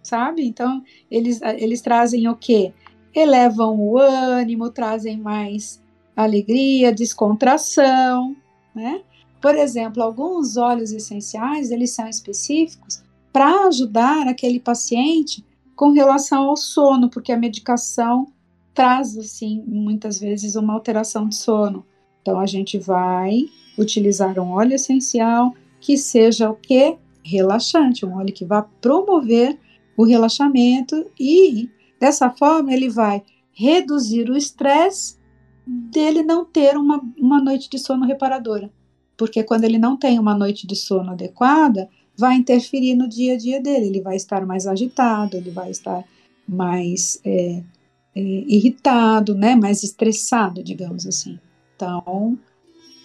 sabe? 0.03 0.45
Então, 0.45 0.83
eles, 1.09 1.41
eles 1.43 1.81
trazem 1.81 2.27
o 2.27 2.35
quê? 2.35 2.73
Elevam 3.15 3.79
o 3.79 3.99
ânimo, 3.99 4.69
trazem 4.71 5.17
mais 5.17 5.81
alegria, 6.17 6.93
descontração, 6.93 8.35
né? 8.75 9.03
Por 9.41 9.55
exemplo, 9.55 10.03
alguns 10.03 10.57
óleos 10.57 10.93
essenciais, 10.93 11.71
eles 11.71 11.91
são 11.93 12.09
específicos 12.09 13.03
para 13.33 13.67
ajudar 13.67 14.29
aquele 14.29 14.61
paciente 14.61 15.45
com 15.75 15.91
relação 15.93 16.45
ao 16.45 16.57
sono, 16.57 17.09
porque 17.09 17.33
a 17.33 17.39
medicação 17.39 18.27
traz, 18.75 19.17
assim, 19.17 19.63
muitas 19.67 20.19
vezes 20.19 20.57
uma 20.57 20.75
alteração 20.75 21.29
de 21.29 21.37
sono. 21.37 21.87
Então, 22.21 22.39
a 22.39 22.47
gente 22.47 22.79
vai 22.79 23.49
utilizar 23.79 24.39
um 24.39 24.51
óleo 24.51 24.75
essencial 24.75 25.55
que 25.81 25.97
seja 25.97 26.51
o 26.51 26.55
que? 26.55 26.97
Relaxante, 27.25 28.05
um 28.05 28.17
óleo 28.17 28.35
que 28.35 28.45
vá 28.45 28.63
promover 28.63 29.59
o 29.97 30.05
relaxamento 30.05 31.07
e, 31.19 31.71
dessa 31.99 32.31
forma, 32.31 32.73
ele 32.73 32.89
vai 32.89 33.23
reduzir 33.53 34.31
o 34.31 34.37
estresse 34.37 35.17
dele 35.71 36.23
não 36.23 36.45
ter 36.45 36.77
uma, 36.77 37.01
uma 37.17 37.41
noite 37.41 37.71
de 37.71 37.79
sono 37.79 38.07
reparadora. 38.07 38.71
Porque 39.17 39.43
quando 39.43 39.65
ele 39.65 39.79
não 39.79 39.97
tem 39.97 40.19
uma 40.19 40.37
noite 40.37 40.67
de 40.67 40.75
sono 40.75 41.13
adequada, 41.13 41.89
vai 42.17 42.37
interferir 42.37 42.95
no 42.95 43.09
dia 43.09 43.35
a 43.35 43.37
dia 43.37 43.61
dele. 43.61 43.87
Ele 43.87 44.01
vai 44.01 44.17
estar 44.17 44.45
mais 44.45 44.67
agitado, 44.67 45.37
ele 45.37 45.51
vai 45.51 45.71
estar 45.71 46.05
mais 46.49 47.21
é, 47.25 47.63
é, 48.15 48.21
irritado, 48.21 49.35
né, 49.35 49.55
mais 49.55 49.83
estressado, 49.83 50.63
digamos 50.63 51.07
assim. 51.07 51.39
Então, 51.77 52.39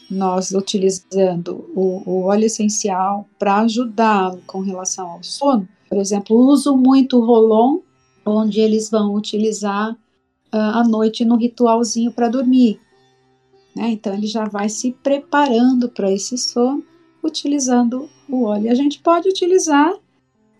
nós 0.10 0.51
utilizando 0.51 1.69
o, 1.75 2.01
o 2.06 2.23
óleo 2.23 2.45
essencial 2.45 3.28
para 3.38 3.62
ajudá-lo 3.62 4.41
com 4.47 4.62
relação 4.62 5.08
ao 5.10 5.23
sono, 5.23 5.67
por 5.88 5.97
exemplo, 5.97 6.36
uso 6.36 6.75
muito 6.75 7.17
o 7.17 7.25
Rolon, 7.25 7.80
onde 8.25 8.60
eles 8.60 8.89
vão 8.89 9.13
utilizar 9.13 9.95
à 10.58 10.84
noite 10.84 11.26
no 11.26 11.36
ritualzinho 11.36 12.12
para 12.12 12.30
dormir. 12.30 12.80
Né? 13.76 13.89
Então 13.89 14.13
ele 14.13 14.28
já 14.28 14.46
vai 14.46 14.70
se 14.70 14.91
preparando 14.91 15.89
para 15.89 16.12
esse 16.12 16.38
sono 16.38 16.84
utilizando 17.22 18.10
o 18.30 18.44
óleo. 18.44 18.72
A 18.72 18.76
gente 18.76 19.00
pode 19.00 19.28
utilizar 19.28 19.94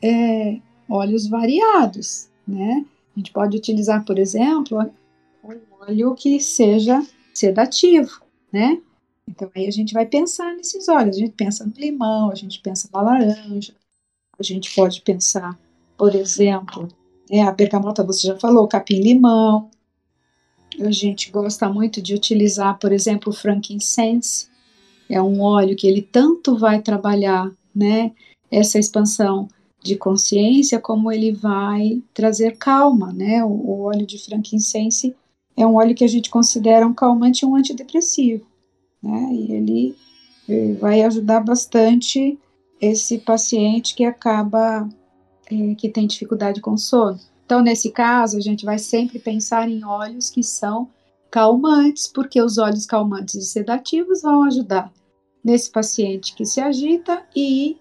é, 0.02 0.60
óleos 0.90 1.28
variados, 1.28 2.30
né? 2.48 2.86
A 3.16 3.20
gente 3.20 3.32
pode 3.32 3.56
utilizar, 3.56 4.04
por 4.04 4.20
exemplo, 4.20 4.80
um 5.44 5.60
óleo 5.80 6.16
que 6.16 6.40
seja 6.40 7.06
sedativo, 7.34 8.22
né? 8.52 8.82
Então 9.28 9.50
aí 9.56 9.68
a 9.68 9.72
gente 9.72 9.94
vai 9.94 10.06
pensar 10.06 10.54
nesses 10.56 10.88
óleos. 10.90 11.16
A 11.16 11.20
gente 11.20 11.34
pensa 11.34 11.66
no 11.66 11.74
limão, 11.78 12.32
a 12.32 12.36
gente 12.36 12.60
pensa 12.62 12.90
na 12.92 13.02
laranja, 13.02 13.74
a 14.38 14.44
gente 14.44 14.74
pode 14.76 15.02
pensar, 15.02 15.58
por 15.98 16.14
exemplo, 16.14 16.88
é, 17.30 17.42
a 17.42 17.52
bergamota 17.52 18.04
você 18.04 18.28
já 18.28 18.38
falou, 18.38 18.68
capim-limão. 18.68 19.70
A 20.82 20.92
gente 20.92 21.32
gosta 21.32 21.70
muito 21.70 22.02
de 22.02 22.14
utilizar, 22.14 22.78
por 22.80 22.92
exemplo, 22.92 23.32
o 23.32 23.36
frankincense. 23.36 24.48
É 25.10 25.22
um 25.22 25.42
óleo 25.42 25.76
que 25.76 25.88
ele 25.88 26.02
tanto 26.02 26.58
vai 26.58 26.82
trabalhar, 26.82 27.52
né, 27.74 28.12
essa 28.50 28.80
expansão 28.80 29.48
de 29.84 29.96
consciência, 29.96 30.80
como 30.80 31.12
ele 31.12 31.32
vai 31.32 32.02
trazer 32.14 32.58
calma, 32.58 33.14
né? 33.14 33.44
O, 33.44 33.50
o 33.50 33.82
óleo 33.82 34.06
de 34.06 34.18
frankincense 34.18 35.16
é 35.56 35.66
um 35.66 35.76
óleo 35.76 35.94
que 35.94 36.04
a 36.04 36.08
gente 36.08 36.30
considera 36.30 36.88
um 36.88 36.94
calmante 36.94 37.46
e 37.46 37.48
um 37.48 37.56
antidepressivo, 37.56 38.46
né? 39.02 39.30
E 39.32 39.52
ele, 39.52 39.96
ele 40.50 40.74
vai 40.74 41.04
ajudar 41.04 41.42
bastante 41.42 42.38
esse 42.82 43.20
paciente 43.20 43.94
que 43.94 44.04
acaba 44.04 44.90
é, 45.52 45.76
que 45.76 45.88
tem 45.88 46.08
dificuldade 46.08 46.60
com 46.62 46.76
sono. 46.76 47.20
Então, 47.46 47.62
nesse 47.62 47.92
caso, 47.92 48.38
a 48.38 48.42
gente 48.42 48.66
vai 48.66 48.80
sempre 48.80 49.20
pensar 49.20 49.70
em 49.70 49.84
óleos 49.84 50.30
que 50.30 50.44
são 50.44 50.90
calmantes, 51.30 52.08
porque 52.08 52.42
os 52.42 52.58
óleos 52.58 52.86
calmantes 52.86 53.36
e 53.36 53.42
sedativos 53.42 54.22
vão 54.22 54.44
ajudar 54.44 54.92
nesse 55.44 55.70
paciente 55.70 56.34
que 56.34 56.44
se 56.44 56.60
agita 56.60 57.24
e, 57.36 57.78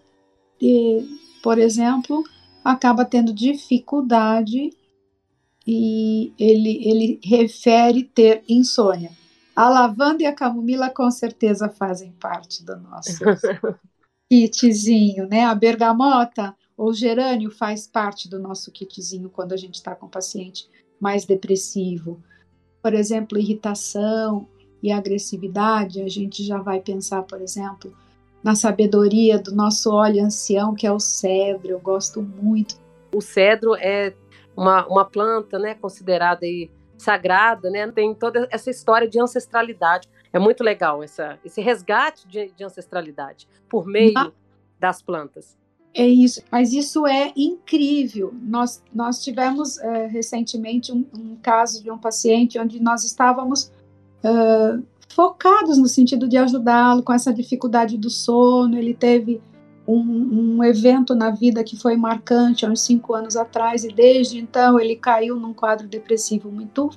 e 0.60 1.18
por 1.42 1.58
exemplo, 1.58 2.22
acaba 2.62 3.04
tendo 3.06 3.32
dificuldade 3.32 4.70
e 5.66 6.32
ele, 6.38 6.88
ele 6.88 7.20
refere 7.24 8.02
ter 8.02 8.44
insônia. 8.46 9.10
A 9.56 9.68
lavanda 9.68 10.22
e 10.22 10.26
a 10.26 10.34
camomila 10.34 10.90
com 10.90 11.10
certeza 11.10 11.68
fazem 11.70 12.12
parte 12.12 12.62
do 12.64 12.76
nosso 12.76 13.18
kitzinho, 14.28 15.26
né? 15.26 15.44
A 15.44 15.54
bergamota 15.54 16.54
ou 16.76 16.92
gerânio 16.92 17.50
faz 17.50 17.86
parte 17.86 18.28
do 18.28 18.38
nosso 18.38 18.70
kitzinho 18.72 19.30
quando 19.30 19.52
a 19.52 19.56
gente 19.56 19.74
está 19.74 19.94
com 19.94 20.06
um 20.06 20.10
paciente 20.10 20.68
mais 21.00 21.24
depressivo. 21.24 22.22
Por 22.82 22.94
exemplo, 22.94 23.38
irritação 23.38 24.48
e 24.82 24.92
agressividade, 24.92 26.02
a 26.02 26.08
gente 26.08 26.44
já 26.44 26.58
vai 26.58 26.80
pensar, 26.80 27.22
por 27.22 27.40
exemplo, 27.40 27.96
na 28.42 28.54
sabedoria 28.54 29.38
do 29.38 29.54
nosso 29.54 29.90
óleo 29.90 30.24
ancião, 30.24 30.74
que 30.74 30.86
é 30.86 30.92
o 30.92 31.00
cedro. 31.00 31.70
Eu 31.70 31.80
gosto 31.80 32.20
muito. 32.20 32.76
O 33.14 33.20
cedro 33.20 33.74
é 33.76 34.14
uma, 34.56 34.86
uma 34.86 35.04
planta, 35.04 35.58
né, 35.58 35.74
considerada 35.74 36.44
aí 36.44 36.70
sagrada, 36.98 37.70
né? 37.70 37.90
Tem 37.90 38.14
toda 38.14 38.46
essa 38.50 38.70
história 38.70 39.08
de 39.08 39.20
ancestralidade. 39.20 40.08
É 40.32 40.38
muito 40.38 40.62
legal 40.62 41.02
essa, 41.02 41.38
esse 41.44 41.60
resgate 41.60 42.26
de, 42.28 42.50
de 42.50 42.64
ancestralidade 42.64 43.48
por 43.68 43.86
meio 43.86 44.16
ah. 44.16 44.32
das 44.78 45.00
plantas. 45.00 45.56
É 45.96 46.06
isso, 46.08 46.42
mas 46.50 46.72
isso 46.72 47.06
é 47.06 47.32
incrível. 47.36 48.34
Nós, 48.42 48.82
nós 48.92 49.22
tivemos 49.22 49.78
é, 49.78 50.08
recentemente 50.08 50.90
um, 50.90 51.06
um, 51.16 51.36
caso 51.40 51.80
de 51.80 51.88
um 51.88 51.96
paciente 51.96 52.58
onde 52.58 52.82
nós 52.82 53.04
estávamos 53.04 53.70
uh, 54.24 54.82
focados 55.08 55.78
no 55.78 55.86
sentido 55.86 56.26
de 56.26 56.36
ajudá-lo 56.36 57.00
com 57.04 57.12
essa 57.12 57.32
dificuldade 57.32 57.96
do 57.96 58.10
sono. 58.10 58.76
Ele 58.76 58.92
teve 58.92 59.40
um, 59.86 60.56
um, 60.56 60.64
evento 60.64 61.14
na 61.14 61.30
vida 61.30 61.62
que 61.62 61.76
foi 61.76 61.96
marcante 61.96 62.66
há 62.66 62.70
uns 62.70 62.80
cinco 62.80 63.14
anos 63.14 63.36
atrás, 63.36 63.84
e 63.84 63.88
desde 63.88 64.38
então 64.38 64.80
ele 64.80 64.96
caiu 64.96 65.38
num 65.38 65.52
quadro 65.54 65.86
depressivo 65.86 66.50
muito 66.50 66.90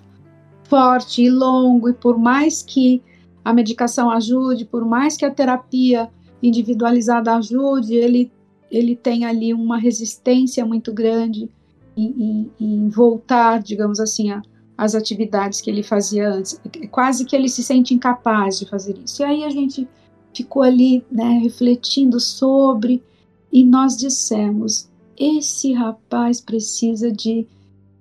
forte 0.63 1.21
e 1.21 1.29
longo, 1.29 1.87
e 1.87 1.93
por 1.93 2.17
mais 2.17 2.63
que 2.63 3.03
a 3.45 3.53
medicação 3.53 4.09
ajude, 4.09 4.65
por 4.65 4.83
mais 4.83 5.15
que 5.15 5.23
a 5.23 5.31
terapia 5.31 6.09
individualizada 6.41 7.35
ajude, 7.35 7.93
ele 7.95 8.31
ele 8.71 8.95
tem 8.95 9.25
ali 9.25 9.53
uma 9.53 9.77
resistência 9.77 10.65
muito 10.65 10.93
grande 10.93 11.49
em, 11.95 12.05
em, 12.05 12.51
em 12.59 12.89
voltar, 12.89 13.61
digamos 13.61 13.99
assim, 13.99 14.29
às 14.77 14.93
atividades 14.93 15.61
que 15.61 15.69
ele 15.69 15.83
fazia 15.83 16.29
antes. 16.29 16.61
Quase 16.91 17.25
que 17.25 17.35
ele 17.35 17.49
se 17.49 17.63
sente 17.63 17.93
incapaz 17.93 18.59
de 18.59 18.65
fazer 18.67 18.97
isso. 19.03 19.21
E 19.21 19.25
aí 19.25 19.43
a 19.43 19.49
gente 19.49 19.87
ficou 20.33 20.61
ali, 20.61 21.03
né, 21.11 21.39
refletindo 21.41 22.19
sobre, 22.19 23.03
e 23.51 23.63
nós 23.63 23.97
dissemos: 23.97 24.89
esse 25.17 25.73
rapaz 25.73 26.39
precisa 26.39 27.11
de 27.11 27.47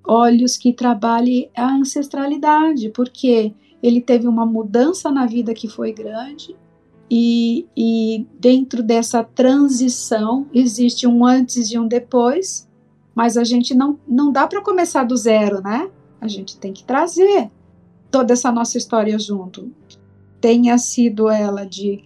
olhos 0.05 0.57
que 0.57 0.73
trabalhem 0.73 1.51
a 1.57 1.75
ancestralidade, 1.75 2.91
porque 2.91 3.53
ele 3.83 4.01
teve 4.01 4.29
uma 4.29 4.47
mudança 4.47 5.11
na 5.11 5.27
vida 5.27 5.55
que 5.55 5.69
foi 5.69 5.93
grande, 5.93 6.55
e, 7.11 7.67
e 7.77 8.27
dentro 8.39 8.83
dessa 8.83 9.23
transição 9.23 10.47
existe 10.53 11.07
um 11.07 11.25
antes 11.25 11.71
e 11.71 11.79
um 11.79 11.87
depois, 11.87 12.69
mas 13.15 13.37
a 13.37 13.45
gente 13.45 13.75
não, 13.75 13.99
não 14.07 14.33
dá 14.33 14.47
para 14.47 14.61
começar 14.61 15.05
do 15.05 15.17
zero, 15.17 15.61
né? 15.63 15.91
A 16.21 16.29
gente 16.29 16.59
tem 16.59 16.73
que 16.73 16.85
trazer 16.85 17.51
toda 18.11 18.33
essa 18.33 18.51
nossa 18.51 18.77
história 18.77 19.19
junto. 19.19 19.73
Tenha 20.41 20.77
sido 20.79 21.29
ela 21.29 21.65
de 21.65 22.05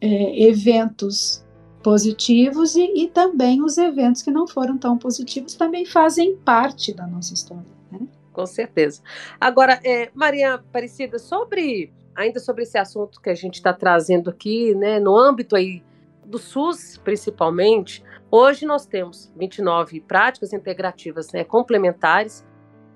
é, 0.00 0.48
eventos 0.48 1.44
positivos 1.82 2.74
e, 2.74 3.04
e, 3.04 3.08
também 3.08 3.62
os 3.62 3.78
eventos 3.78 4.20
que 4.20 4.30
não 4.30 4.46
foram 4.46 4.76
tão 4.76 4.98
positivos 4.98 5.54
também 5.54 5.86
fazem 5.86 6.36
parte 6.36 6.92
da 6.92 7.06
nossa 7.06 7.32
história. 7.32 7.64
Né? 7.92 8.00
Com 8.32 8.44
certeza. 8.44 9.00
Agora, 9.40 9.80
é, 9.84 10.10
Maria 10.12 10.54
Aparecida, 10.54 11.18
sobre 11.18 11.92
ainda 12.16 12.40
sobre 12.40 12.62
esse 12.62 12.78
assunto 12.78 13.20
que 13.20 13.30
a 13.30 13.34
gente 13.34 13.54
está 13.54 13.72
trazendo 13.72 14.30
aqui, 14.30 14.74
né, 14.74 14.98
no 14.98 15.16
âmbito 15.16 15.54
aí 15.54 15.84
do 16.24 16.38
SUS, 16.38 16.98
principalmente, 17.04 18.02
hoje 18.30 18.66
nós 18.66 18.86
temos 18.86 19.32
29 19.36 20.00
práticas 20.00 20.52
integrativas 20.52 21.30
né, 21.32 21.44
complementares, 21.44 22.44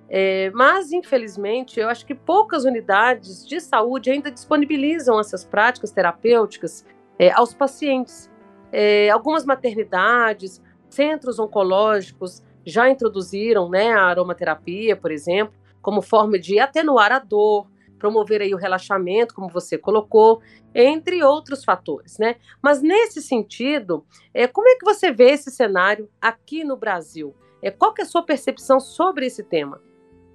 é, 0.09 0.51
mas 0.51 0.91
infelizmente 0.91 1.79
eu 1.79 1.89
acho 1.89 2.05
que 2.05 2.15
poucas 2.15 2.65
unidades 2.65 3.47
de 3.47 3.61
saúde 3.61 4.11
ainda 4.11 4.31
disponibilizam 4.31 5.21
essas 5.21 5.45
práticas 5.45 5.93
terapêuticas 5.93 6.85
é, 7.17 7.31
aos 7.31 7.55
pacientes. 7.55 8.29
É, 8.73 9.09
algumas 9.11 9.45
maternidades, 9.45 10.61
centros 10.89 11.39
oncológicos 11.39 12.43
já 12.65 12.91
introduziram 12.91 13.69
né, 13.69 13.93
a 13.93 14.03
aromaterapia, 14.03 14.97
por 14.97 15.13
exemplo, 15.13 15.55
como 15.81 16.03
forma 16.03 16.39
de 16.39 16.59
atenuar 16.59 17.13
a 17.13 17.19
dor, 17.21 17.69
promover 18.01 18.41
aí 18.41 18.53
o 18.53 18.57
relaxamento, 18.57 19.35
como 19.35 19.49
você 19.49 19.79
colocou, 19.79 20.41
entre 20.75 21.23
outros 21.23 21.63
fatores, 21.63 22.19
né? 22.19 22.37
Mas 22.61 22.83
nesse 22.83 23.23
sentido, 23.23 24.05
é, 24.35 24.49
como 24.49 24.69
é 24.69 24.77
que 24.77 24.85
você 24.85 25.13
vê 25.13 25.33
esse 25.33 25.51
cenário 25.51 26.09
aqui 26.21 26.65
no 26.65 26.77
Brasil? 26.77 27.35
É, 27.63 27.71
qual 27.71 27.93
que 27.93 28.01
é 28.01 28.05
a 28.05 28.09
sua 28.09 28.23
percepção 28.23 28.81
sobre 28.81 29.27
esse 29.27 29.45
tema? 29.45 29.81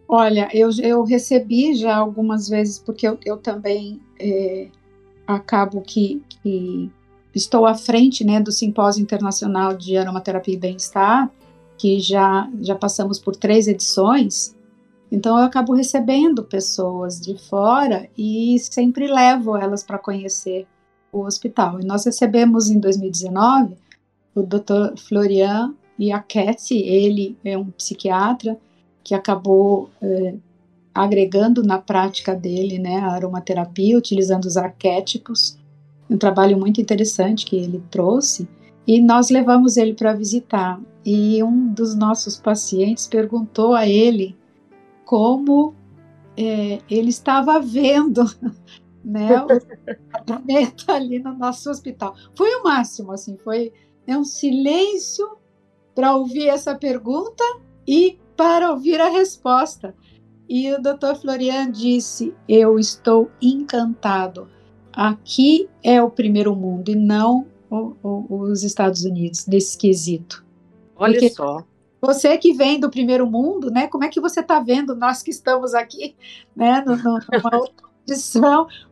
Olha, 0.08 0.48
eu, 0.54 0.70
eu 0.84 1.04
recebi 1.04 1.74
já 1.74 1.98
algumas 1.98 2.48
vezes, 2.48 2.78
porque 2.78 3.08
eu, 3.08 3.18
eu 3.26 3.38
também 3.38 4.00
é, 4.20 4.70
acabo 5.26 5.82
que, 5.82 6.22
que, 6.30 6.92
estou 7.34 7.66
à 7.66 7.74
frente 7.74 8.24
né, 8.24 8.40
do 8.40 8.52
Simpósio 8.52 9.02
Internacional 9.02 9.74
de 9.74 9.98
Aromaterapia 9.98 10.54
e 10.54 10.58
Bem-Estar, 10.58 11.30
que 11.78 12.00
já, 12.00 12.50
já 12.62 12.76
passamos 12.76 13.20
por 13.20 13.36
três 13.36 13.68
edições, 13.68 14.56
então 15.12 15.38
eu 15.38 15.44
acabo 15.44 15.74
recebendo 15.74 16.44
pessoas 16.44 17.20
de 17.20 17.38
fora 17.38 18.10
e 18.18 18.58
sempre 18.60 19.08
levo 19.08 19.56
elas 19.56 19.84
para 19.84 20.00
conhecer 20.00 20.68
o 21.12 21.22
hospital. 21.22 21.80
E 21.80 21.86
nós 21.86 22.06
recebemos 22.06 22.70
em 22.70 22.80
2019 22.80 23.76
o 24.34 24.42
Dr. 24.42 24.98
Florian 24.98 25.74
e 25.98 26.12
a 26.12 26.20
Cassie, 26.20 26.82
ele 26.82 27.38
é 27.44 27.58
um 27.58 27.72
psiquiatra 27.72 28.58
que 29.04 29.16
acabou 29.16 29.90
é, 30.02 30.36
agregando 30.94 31.64
na 31.64 31.78
prática 31.78 32.36
dele 32.36 32.80
né, 32.80 32.98
a 32.98 33.12
aromaterapia, 33.12 33.98
utilizando 33.98 34.46
os 34.46 34.58
arquétipos, 34.58 35.58
um 36.10 36.18
trabalho 36.18 36.58
muito 36.58 36.82
interessante 36.82 37.46
que 37.46 37.56
ele 37.56 37.82
trouxe, 37.90 38.48
e 38.88 39.02
nós 39.02 39.30
levamos 39.30 39.78
ele 39.78 39.94
para 39.94 40.14
visitar. 40.14 40.80
E 41.06 41.42
um 41.44 41.72
dos 41.72 41.96
nossos 41.96 42.38
pacientes 42.38 43.08
perguntou 43.08 43.74
a 43.74 43.88
ele 43.88 44.36
como 45.06 45.76
é, 46.38 46.80
ele 46.90 47.10
estava 47.10 47.60
vendo 47.60 48.24
né, 49.04 49.42
o 49.42 49.48
tratamento 50.12 50.92
ali 50.92 51.20
no 51.20 51.34
nosso 51.34 51.70
hospital. 51.70 52.16
Foi 52.36 52.56
o 52.56 52.64
máximo, 52.64 53.12
assim, 53.12 53.38
foi 53.38 53.72
é 54.08 54.18
um 54.18 54.24
silêncio 54.24 55.38
para 55.96 56.16
ouvir 56.16 56.48
essa 56.48 56.76
pergunta 56.76 57.44
e 57.88 58.20
para 58.36 58.72
ouvir 58.72 59.00
a 59.00 59.10
resposta. 59.10 59.96
E 60.48 60.72
o 60.72 60.82
doutor 60.82 61.16
Florian 61.16 61.72
disse: 61.72 62.34
Eu 62.48 62.78
estou 62.78 63.32
encantado. 63.42 64.48
Aqui 64.94 65.68
é 65.84 66.02
o 66.02 66.10
primeiro 66.10 66.56
mundo 66.56 66.90
e 66.90 66.96
não 66.96 67.48
o, 67.70 67.96
o, 68.04 68.42
os 68.44 68.64
Estados 68.64 69.04
Unidos, 69.04 69.48
nesse 69.48 69.78
quesito. 69.78 70.46
Olha 70.96 71.14
Porque 71.14 71.30
só. 71.32 71.64
Você 72.06 72.38
que 72.38 72.54
vem 72.54 72.80
do 72.80 72.90
primeiro 72.90 73.30
mundo, 73.30 73.70
né? 73.72 73.88
Como 73.88 74.04
é 74.04 74.10
que 74.10 74.22
você 74.22 74.40
está 74.40 74.60
vendo 74.60 74.96
nós 74.96 75.22
que 75.24 75.32
estamos 75.32 75.74
aqui, 75.74 76.16
né? 76.56 76.84
No, 76.86 76.96
no, 76.96 77.20
numa 77.32 77.58
outra. 77.58 77.86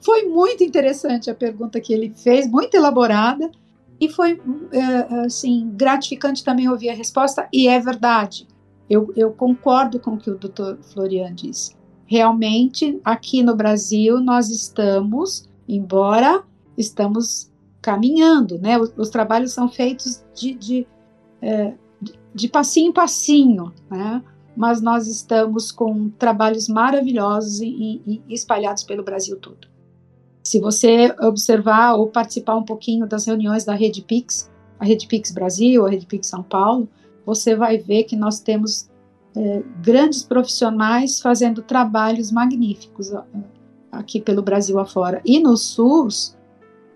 Foi 0.02 0.24
muito 0.24 0.64
interessante 0.64 1.30
a 1.30 1.36
pergunta 1.36 1.80
que 1.80 1.94
ele 1.94 2.14
fez, 2.16 2.50
muito 2.50 2.76
elaborada. 2.76 3.52
E 4.00 4.10
foi, 4.10 4.42
é, 4.72 5.26
assim, 5.26 5.72
gratificante 5.76 6.44
também 6.44 6.68
ouvir 6.68 6.90
a 6.90 6.94
resposta, 6.94 7.48
e 7.54 7.68
é 7.68 7.80
verdade. 7.80 8.48
Eu, 8.90 9.14
eu 9.16 9.32
concordo 9.32 10.00
com 10.00 10.12
o 10.12 10.18
que 10.18 10.30
o 10.30 10.38
doutor 10.38 10.78
Florian 10.82 11.34
disse. 11.34 11.76
Realmente, 12.06 13.00
aqui 13.04 13.42
no 13.42 13.56
Brasil, 13.56 14.20
nós 14.20 14.50
estamos, 14.50 15.48
embora 15.70 16.44
estamos 16.78 17.52
caminhando, 17.82 18.58
né? 18.60 18.78
Os, 18.78 18.94
os 18.98 19.10
trabalhos 19.10 19.52
são 19.52 19.70
feitos 19.70 20.24
de, 20.36 20.54
de, 20.54 20.88
é, 21.42 21.74
de 22.34 22.48
passinho 22.48 22.90
em 22.90 22.94
passinho, 22.94 23.74
né? 23.90 24.24
Mas 24.56 24.82
nós 24.82 25.08
estamos 25.08 25.72
com 25.72 26.10
trabalhos 26.10 26.68
maravilhosos 26.68 27.60
e, 27.60 28.02
e 28.06 28.22
espalhados 28.30 28.84
pelo 28.84 29.04
Brasil 29.04 29.38
todo. 29.38 29.68
Se 30.44 30.60
você 30.60 31.16
observar 31.22 31.96
ou 31.96 32.08
participar 32.08 32.56
um 32.56 32.64
pouquinho 32.64 33.08
das 33.08 33.26
reuniões 33.26 33.64
da 33.64 33.74
Rede 33.74 34.02
Pix, 34.02 34.52
a 34.80 34.86
Rede 34.86 35.08
Pix 35.08 35.32
Brasil, 35.32 35.86
a 35.86 35.90
Rede 35.90 36.06
Pix 36.06 36.28
São 36.28 36.44
Paulo, 36.44 36.88
você 37.26 37.56
vai 37.56 37.78
ver 37.78 38.04
que 38.04 38.16
nós 38.16 38.40
temos 38.40 38.90
é, 39.36 39.64
grandes 39.82 40.24
profissionais 40.24 41.20
fazendo 41.20 41.62
trabalhos 41.62 42.32
magníficos 42.32 43.12
aqui 43.92 44.20
pelo 44.20 44.42
Brasil 44.42 44.78
afora. 44.80 45.22
E 45.26 45.40
no 45.40 45.56
SUS, 45.56 46.33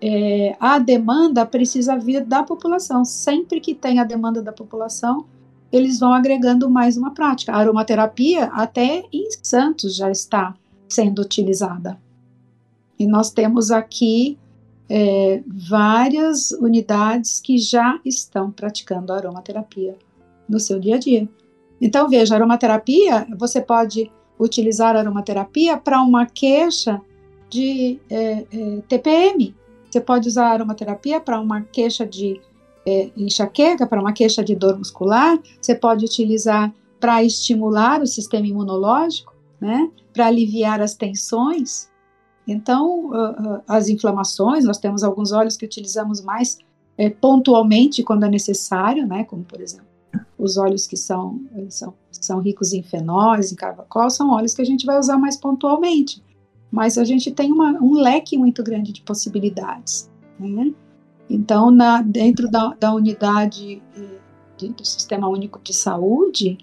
é, 0.00 0.56
a 0.60 0.78
demanda 0.78 1.44
precisa 1.44 1.96
vir 1.96 2.24
da 2.24 2.42
população. 2.42 3.04
Sempre 3.04 3.60
que 3.60 3.74
tem 3.74 3.98
a 3.98 4.04
demanda 4.04 4.42
da 4.42 4.52
população, 4.52 5.26
eles 5.72 5.98
vão 5.98 6.12
agregando 6.12 6.70
mais 6.70 6.96
uma 6.96 7.12
prática. 7.12 7.52
A 7.52 7.56
aromaterapia, 7.56 8.44
até 8.46 9.04
em 9.12 9.28
Santos, 9.42 9.96
já 9.96 10.10
está 10.10 10.54
sendo 10.88 11.20
utilizada. 11.20 11.98
E 12.98 13.06
nós 13.06 13.30
temos 13.30 13.70
aqui 13.70 14.38
é, 14.88 15.42
várias 15.46 16.50
unidades 16.52 17.40
que 17.40 17.58
já 17.58 18.00
estão 18.04 18.50
praticando 18.50 19.12
aromaterapia 19.12 19.96
no 20.48 20.58
seu 20.58 20.80
dia 20.80 20.96
a 20.96 20.98
dia. 20.98 21.28
Então, 21.80 22.08
veja, 22.08 22.34
aromaterapia, 22.34 23.26
você 23.38 23.60
pode 23.60 24.10
utilizar 24.38 24.96
aromaterapia 24.96 25.76
para 25.76 26.00
uma 26.00 26.26
queixa 26.26 27.00
de 27.50 27.98
é, 28.08 28.46
é, 28.50 28.80
TPM. 28.88 29.54
Você 29.90 30.00
pode 30.00 30.28
usar 30.28 30.48
aromaterapia 30.48 31.20
para 31.20 31.40
uma 31.40 31.62
queixa 31.62 32.06
de 32.06 32.40
é, 32.86 33.10
enxaqueca, 33.16 33.86
para 33.86 34.00
uma 34.00 34.12
queixa 34.12 34.42
de 34.42 34.54
dor 34.54 34.78
muscular. 34.78 35.38
Você 35.60 35.74
pode 35.74 36.04
utilizar 36.04 36.72
para 37.00 37.22
estimular 37.22 38.02
o 38.02 38.06
sistema 38.06 38.46
imunológico, 38.46 39.34
né? 39.60 39.90
Para 40.12 40.26
aliviar 40.26 40.80
as 40.80 40.94
tensões. 40.94 41.88
Então, 42.46 43.10
uh, 43.10 43.56
uh, 43.56 43.62
as 43.68 43.88
inflamações, 43.88 44.64
nós 44.64 44.78
temos 44.78 45.04
alguns 45.04 45.32
óleos 45.32 45.56
que 45.56 45.66
utilizamos 45.66 46.22
mais 46.22 46.58
é, 46.96 47.10
pontualmente 47.10 48.02
quando 48.02 48.24
é 48.24 48.28
necessário, 48.28 49.06
né, 49.06 49.22
como 49.24 49.44
por 49.44 49.60
exemplo 49.60 49.86
os 50.38 50.56
óleos 50.56 50.86
que 50.86 50.96
são, 50.96 51.40
são, 51.68 51.94
são 52.10 52.40
ricos 52.40 52.72
em 52.72 52.82
fenóis, 52.82 53.52
em 53.52 53.56
carbacol, 53.56 54.08
são 54.08 54.30
óleos 54.30 54.54
que 54.54 54.62
a 54.62 54.64
gente 54.64 54.86
vai 54.86 54.98
usar 54.98 55.18
mais 55.18 55.36
pontualmente. 55.36 56.22
Mas 56.70 56.98
a 56.98 57.04
gente 57.04 57.30
tem 57.30 57.52
uma, 57.52 57.72
um 57.82 57.94
leque 57.94 58.36
muito 58.36 58.62
grande 58.62 58.92
de 58.92 59.00
possibilidades. 59.02 60.10
Né? 60.38 60.72
Então, 61.28 61.70
na, 61.70 62.02
dentro 62.02 62.50
da, 62.50 62.74
da 62.78 62.94
unidade 62.94 63.82
eh, 63.96 64.18
de, 64.56 64.68
do 64.68 64.84
Sistema 64.84 65.28
Único 65.28 65.60
de 65.62 65.72
Saúde, 65.72 66.58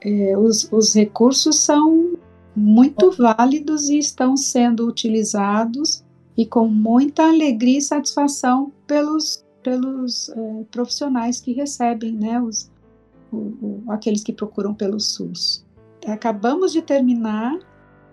eh, 0.00 0.36
os, 0.36 0.70
os 0.72 0.94
recursos 0.94 1.56
são 1.56 2.16
muito 2.54 3.10
válidos 3.12 3.88
e 3.88 3.98
estão 3.98 4.36
sendo 4.36 4.86
utilizados 4.86 6.04
e 6.36 6.46
com 6.46 6.68
muita 6.68 7.24
alegria 7.24 7.78
e 7.78 7.82
satisfação 7.82 8.72
pelos, 8.86 9.44
pelos 9.62 10.28
é, 10.28 10.64
profissionais 10.70 11.40
que 11.40 11.52
recebem, 11.52 12.12
né, 12.12 12.40
os, 12.40 12.70
o, 13.32 13.36
o, 13.36 13.84
aqueles 13.88 14.22
que 14.22 14.32
procuram 14.32 14.72
pelo 14.72 15.00
SUS. 15.00 15.64
Acabamos 16.06 16.72
de 16.72 16.80
terminar 16.80 17.58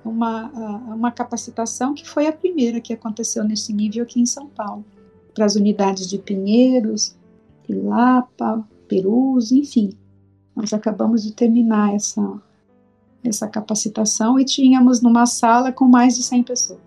uma, 0.05 0.49
uma 0.93 1.11
capacitação 1.11 1.93
que 1.93 2.07
foi 2.07 2.27
a 2.27 2.33
primeira 2.33 2.79
que 2.79 2.93
aconteceu 2.93 3.43
nesse 3.43 3.73
nível 3.73 4.03
aqui 4.03 4.21
em 4.21 4.25
São 4.25 4.47
Paulo, 4.47 4.85
para 5.33 5.45
as 5.45 5.55
unidades 5.55 6.07
de 6.07 6.17
Pinheiros, 6.17 7.17
Pilapa, 7.65 8.65
Perus, 8.87 9.51
enfim. 9.51 9.97
Nós 10.55 10.71
acabamos 10.71 11.23
de 11.23 11.33
terminar 11.33 11.93
essa, 11.93 12.41
essa 13.23 13.47
capacitação 13.47 14.39
e 14.39 14.45
tínhamos 14.45 15.01
numa 15.01 15.25
sala 15.25 15.71
com 15.71 15.85
mais 15.85 16.15
de 16.15 16.23
100 16.23 16.43
pessoas. 16.43 16.79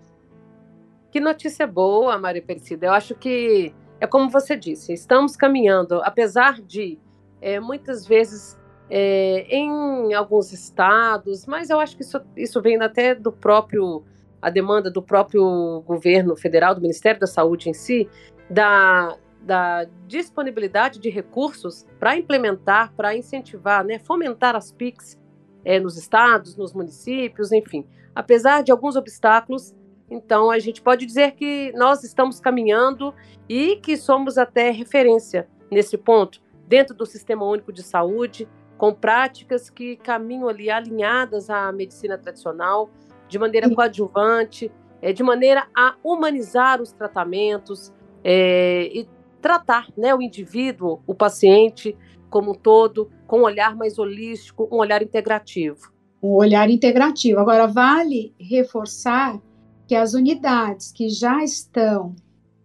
Que 1.11 1.19
notícia 1.19 1.67
boa, 1.67 2.17
Maria 2.17 2.41
Persida. 2.41 2.87
Eu 2.87 2.93
acho 2.93 3.15
que 3.15 3.73
é 3.99 4.07
como 4.07 4.29
você 4.29 4.55
disse, 4.55 4.93
estamos 4.93 5.35
caminhando, 5.35 6.01
apesar 6.03 6.61
de 6.61 6.97
é, 7.41 7.59
muitas 7.59 8.05
vezes 8.05 8.58
é, 8.89 9.45
em 9.49 10.13
alguns 10.13 10.51
estados, 10.51 11.45
mas 11.45 11.69
eu 11.69 11.79
acho 11.79 11.95
que 11.95 12.03
isso, 12.03 12.19
isso 12.35 12.61
vem 12.61 12.81
até 12.81 13.13
do 13.13 13.31
próprio, 13.31 14.03
a 14.41 14.49
demanda 14.49 14.89
do 14.89 15.01
próprio 15.01 15.83
governo 15.85 16.35
federal, 16.35 16.73
do 16.73 16.81
Ministério 16.81 17.19
da 17.19 17.27
Saúde 17.27 17.69
em 17.69 17.73
si, 17.73 18.09
da, 18.49 19.15
da 19.41 19.85
disponibilidade 20.07 20.99
de 20.99 21.09
recursos 21.09 21.85
para 21.99 22.17
implementar, 22.17 22.91
para 22.95 23.15
incentivar, 23.15 23.83
né, 23.83 23.99
fomentar 23.99 24.55
as 24.55 24.71
PICs 24.71 25.19
é, 25.63 25.79
nos 25.79 25.97
estados, 25.97 26.55
nos 26.55 26.73
municípios, 26.73 27.51
enfim. 27.51 27.85
Apesar 28.15 28.63
de 28.63 28.71
alguns 28.71 28.95
obstáculos, 28.95 29.75
então 30.09 30.49
a 30.49 30.57
gente 30.57 30.81
pode 30.81 31.05
dizer 31.05 31.33
que 31.33 31.71
nós 31.75 32.03
estamos 32.03 32.39
caminhando 32.39 33.13
e 33.47 33.75
que 33.75 33.95
somos 33.95 34.37
até 34.37 34.71
referência 34.71 35.47
nesse 35.69 35.95
ponto, 35.95 36.41
dentro 36.67 36.95
do 36.95 37.05
Sistema 37.05 37.45
Único 37.45 37.71
de 37.71 37.83
Saúde, 37.83 38.47
com 38.79 38.93
práticas 38.93 39.69
que 39.69 39.97
caminham 39.97 40.47
ali 40.47 40.71
alinhadas 40.71 41.49
à 41.49 41.69
medicina 41.69 42.17
tradicional, 42.17 42.89
de 43.27 43.37
maneira 43.37 43.69
coadjuvante, 43.75 44.71
é, 45.01 45.11
de 45.11 45.21
maneira 45.21 45.67
a 45.77 45.95
humanizar 46.01 46.81
os 46.81 46.93
tratamentos 46.93 47.93
é, 48.23 48.83
e 48.85 49.05
tratar 49.41 49.89
né, 49.97 50.15
o 50.15 50.21
indivíduo, 50.21 51.01
o 51.05 51.13
paciente, 51.13 51.95
como 52.29 52.51
um 52.51 52.55
todo, 52.55 53.11
com 53.27 53.39
um 53.39 53.43
olhar 53.43 53.75
mais 53.75 53.99
holístico, 53.99 54.69
um 54.71 54.77
olhar 54.77 55.03
integrativo. 55.03 55.91
Um 56.23 56.35
olhar 56.35 56.69
integrativo. 56.69 57.37
Agora, 57.37 57.67
vale 57.67 58.33
reforçar 58.39 59.41
que 59.89 59.95
as 59.95 60.13
unidades 60.13 60.89
que 60.93 61.09
já 61.09 61.43
estão 61.43 62.15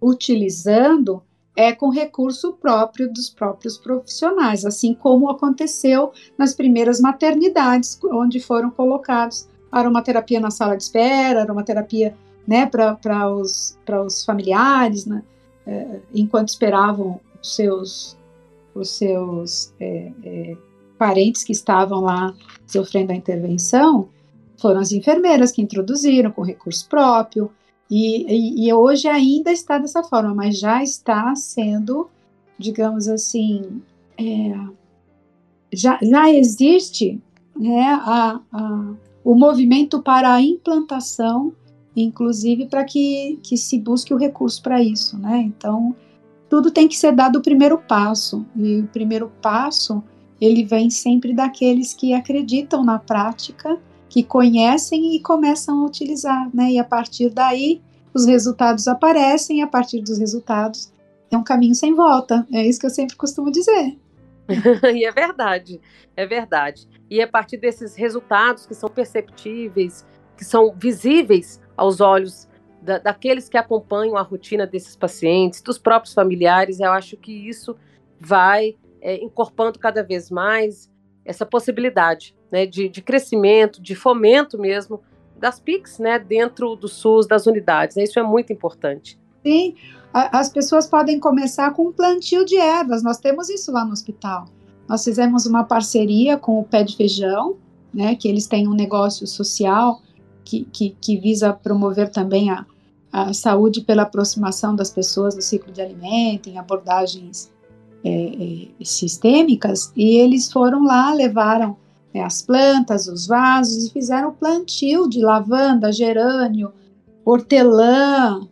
utilizando 0.00 1.24
é 1.57 1.73
com 1.73 1.88
recurso 1.88 2.53
próprio 2.55 3.12
dos 3.12 3.31
próprios 3.31 3.79
profissionais, 3.79 4.64
assim 4.64 4.93
como 4.95 5.31
aconteceu 5.31 6.12
nas 6.37 6.55
primeiras 6.55 7.01
maternidades, 7.01 7.99
onde 8.05 8.40
foram 8.40 8.71
colocados 8.71 9.49
aromaterapia 9.71 10.40
na 10.40 10.51
sala 10.51 10.77
de 10.77 10.85
espera, 10.85 11.43
aromaterapia 11.43 12.17
né, 12.47 12.67
para 12.67 13.31
os, 13.31 13.79
os 14.05 14.25
familiares, 14.25 15.07
né, 15.07 15.23
é, 15.67 16.00
enquanto 16.13 16.48
esperavam 16.48 17.21
os 17.40 17.55
seus 17.55 18.17
os 18.75 18.90
seus 18.90 19.73
é, 19.79 20.13
é, 20.25 20.57
parentes 20.98 21.44
que 21.44 21.52
estavam 21.52 22.00
lá 22.00 22.35
sofrendo 22.67 23.13
a 23.13 23.15
intervenção, 23.15 24.09
foram 24.59 24.81
as 24.81 24.90
enfermeiras 24.90 25.52
que 25.52 25.63
introduziram 25.63 26.33
com 26.33 26.42
recurso 26.42 26.88
próprio, 26.88 27.50
e, 27.91 28.63
e, 28.63 28.67
e, 28.67 28.73
hoje 28.73 29.09
ainda 29.09 29.53
está 29.53 29.79
dessa 29.79 30.03
forma, 30.03 30.35
mas 30.35 30.59
já 30.59 30.83
está 30.83 31.35
sendo, 31.37 32.09
digamos 32.59 33.09
assim, 33.09 33.83
é, 34.19 34.57
já, 35.73 35.99
já 36.03 36.31
existe 36.31 37.21
né, 37.55 38.01
a, 38.03 38.41
a, 38.53 38.95
o 39.23 39.35
movimento 39.35 40.03
para 40.03 40.33
a 40.35 40.43
implantação, 40.43 41.53
inclusive 41.97 42.67
para 42.67 42.85
que, 42.85 43.39
que 43.43 43.57
se 43.57 43.79
busque 43.79 44.15
o 44.15 44.19
recurso 44.19 44.63
para 44.63 44.83
isso. 44.83 45.19
Né? 45.19 45.43
Então, 45.47 45.95
tudo 46.49 46.71
tem 46.71 46.89
que 46.89 46.97
ser 46.97 47.13
dado 47.13 47.39
o 47.39 47.43
primeiro 47.43 47.79
passo. 47.79 48.45
E 48.57 48.81
o 48.81 48.87
primeiro 48.87 49.31
passo, 49.43 50.03
ele 50.41 50.65
vem 50.65 50.91
sempre 50.91 51.33
daqueles 51.33 51.95
que 51.95 52.15
acreditam 52.15 52.85
na 52.85 52.99
prática, 52.99 53.79
que 54.15 54.23
conhecem 54.23 55.17
e 55.17 55.21
começam 55.21 55.83
a 55.83 55.87
utilizar, 55.87 56.48
né? 56.54 56.71
E 56.71 56.79
a 56.79 56.85
partir 56.85 57.31
daí, 57.31 57.83
os 58.15 58.27
resultados 58.27 58.87
aparecem 58.87 59.58
e 59.58 59.60
a 59.60 59.67
partir 59.67 60.00
dos 60.02 60.19
resultados 60.19 60.92
é 61.33 61.37
um 61.37 61.42
caminho 61.42 61.75
sem 61.75 61.92
volta. 61.92 62.46
É 62.52 62.65
isso 62.65 62.79
que 62.79 62.87
eu 62.87 62.90
sempre 62.90 63.17
costumo 63.17 63.50
dizer. 63.50 63.98
e 64.94 65.04
é 65.04 65.10
verdade, 65.10 65.81
é 66.17 66.25
verdade. 66.25 66.87
E 67.10 67.19
é 67.19 67.25
a 67.25 67.29
partir 67.29 67.56
desses 67.56 67.96
resultados 67.96 68.67
que 68.67 68.75
são 68.77 68.88
perceptíveis, 68.88 70.06
que 70.37 70.44
são 70.44 70.73
visíveis 70.79 71.60
aos 71.77 72.00
olhos 72.00 72.46
da, 72.81 72.98
daqueles 72.98 73.48
que 73.48 73.58
acompanham 73.58 74.17
a 74.17 74.23
rotina 74.23 74.65
desses 74.65 74.94
pacientes, 74.94 75.60
dos 75.60 75.77
próprios 75.77 76.15
familiares, 76.15 76.79
eu 76.79 76.92
acho 76.92 77.17
que 77.17 77.33
isso 77.33 77.75
vai 78.21 78.77
é, 79.02 79.17
incorporando 79.17 79.81
cada 79.81 80.04
vez 80.04 80.31
mais 80.31 80.88
essa 81.25 81.46
possibilidade 81.46 82.35
né, 82.50 82.66
de, 82.66 82.88
de, 82.88 83.00
crescimento, 83.02 83.81
de 83.81 83.94
fomento 83.94 84.58
mesmo 84.58 85.00
das 85.37 85.58
PICs 85.58 85.98
né, 85.98 86.18
dentro 86.18 86.77
do 86.77 86.88
SUS, 86.88 87.27
das 87.27 87.46
unidades. 87.46 87.96
Né, 87.96 88.04
isso 88.04 88.18
é 88.18 88.22
muito 88.22 88.52
importante. 88.52 89.18
Sim, 89.42 89.75
as 90.12 90.48
pessoas 90.48 90.87
podem 90.87 91.18
começar 91.18 91.72
com 91.72 91.88
um 91.88 91.92
plantio 91.92 92.44
de 92.44 92.56
ervas, 92.56 93.02
nós 93.02 93.18
temos 93.18 93.48
isso 93.48 93.72
lá 93.72 93.85
no 93.85 93.92
hospital. 93.92 94.46
Nós 94.88 95.02
fizemos 95.02 95.46
uma 95.46 95.64
parceria 95.64 96.37
com 96.37 96.60
o 96.60 96.64
Pé 96.64 96.83
de 96.85 96.96
Feijão, 96.96 97.56
né, 97.92 98.14
que 98.14 98.29
eles 98.29 98.46
têm 98.46 98.68
um 98.68 98.75
negócio 98.75 99.27
social 99.27 100.00
que, 100.44 100.64
que, 100.72 100.96
que 101.00 101.18
visa 101.18 101.52
promover 101.52 102.10
também 102.10 102.50
a, 102.50 102.66
a 103.12 103.33
saúde 103.33 103.81
pela 103.81 104.02
aproximação 104.02 104.75
das 104.75 104.90
pessoas 104.90 105.35
no 105.35 105.42
ciclo 105.42 105.72
de 105.72 105.81
alimento, 105.81 106.48
em 106.48 106.58
abordagens 106.58 107.54
é, 108.05 108.69
é, 108.81 108.85
sistêmicas, 108.85 109.92
e 109.96 110.17
eles 110.19 110.52
foram 110.52 110.85
lá, 110.85 111.13
levaram 111.13 111.77
é, 112.13 112.23
as 112.23 112.42
plantas, 112.42 113.09
os 113.09 113.27
vasos, 113.27 113.87
e 113.87 113.90
fizeram 113.90 114.33
plantio 114.33 115.09
de 115.09 115.21
lavanda, 115.21 115.90
gerânio, 115.90 116.73
hortelã, 117.25 118.46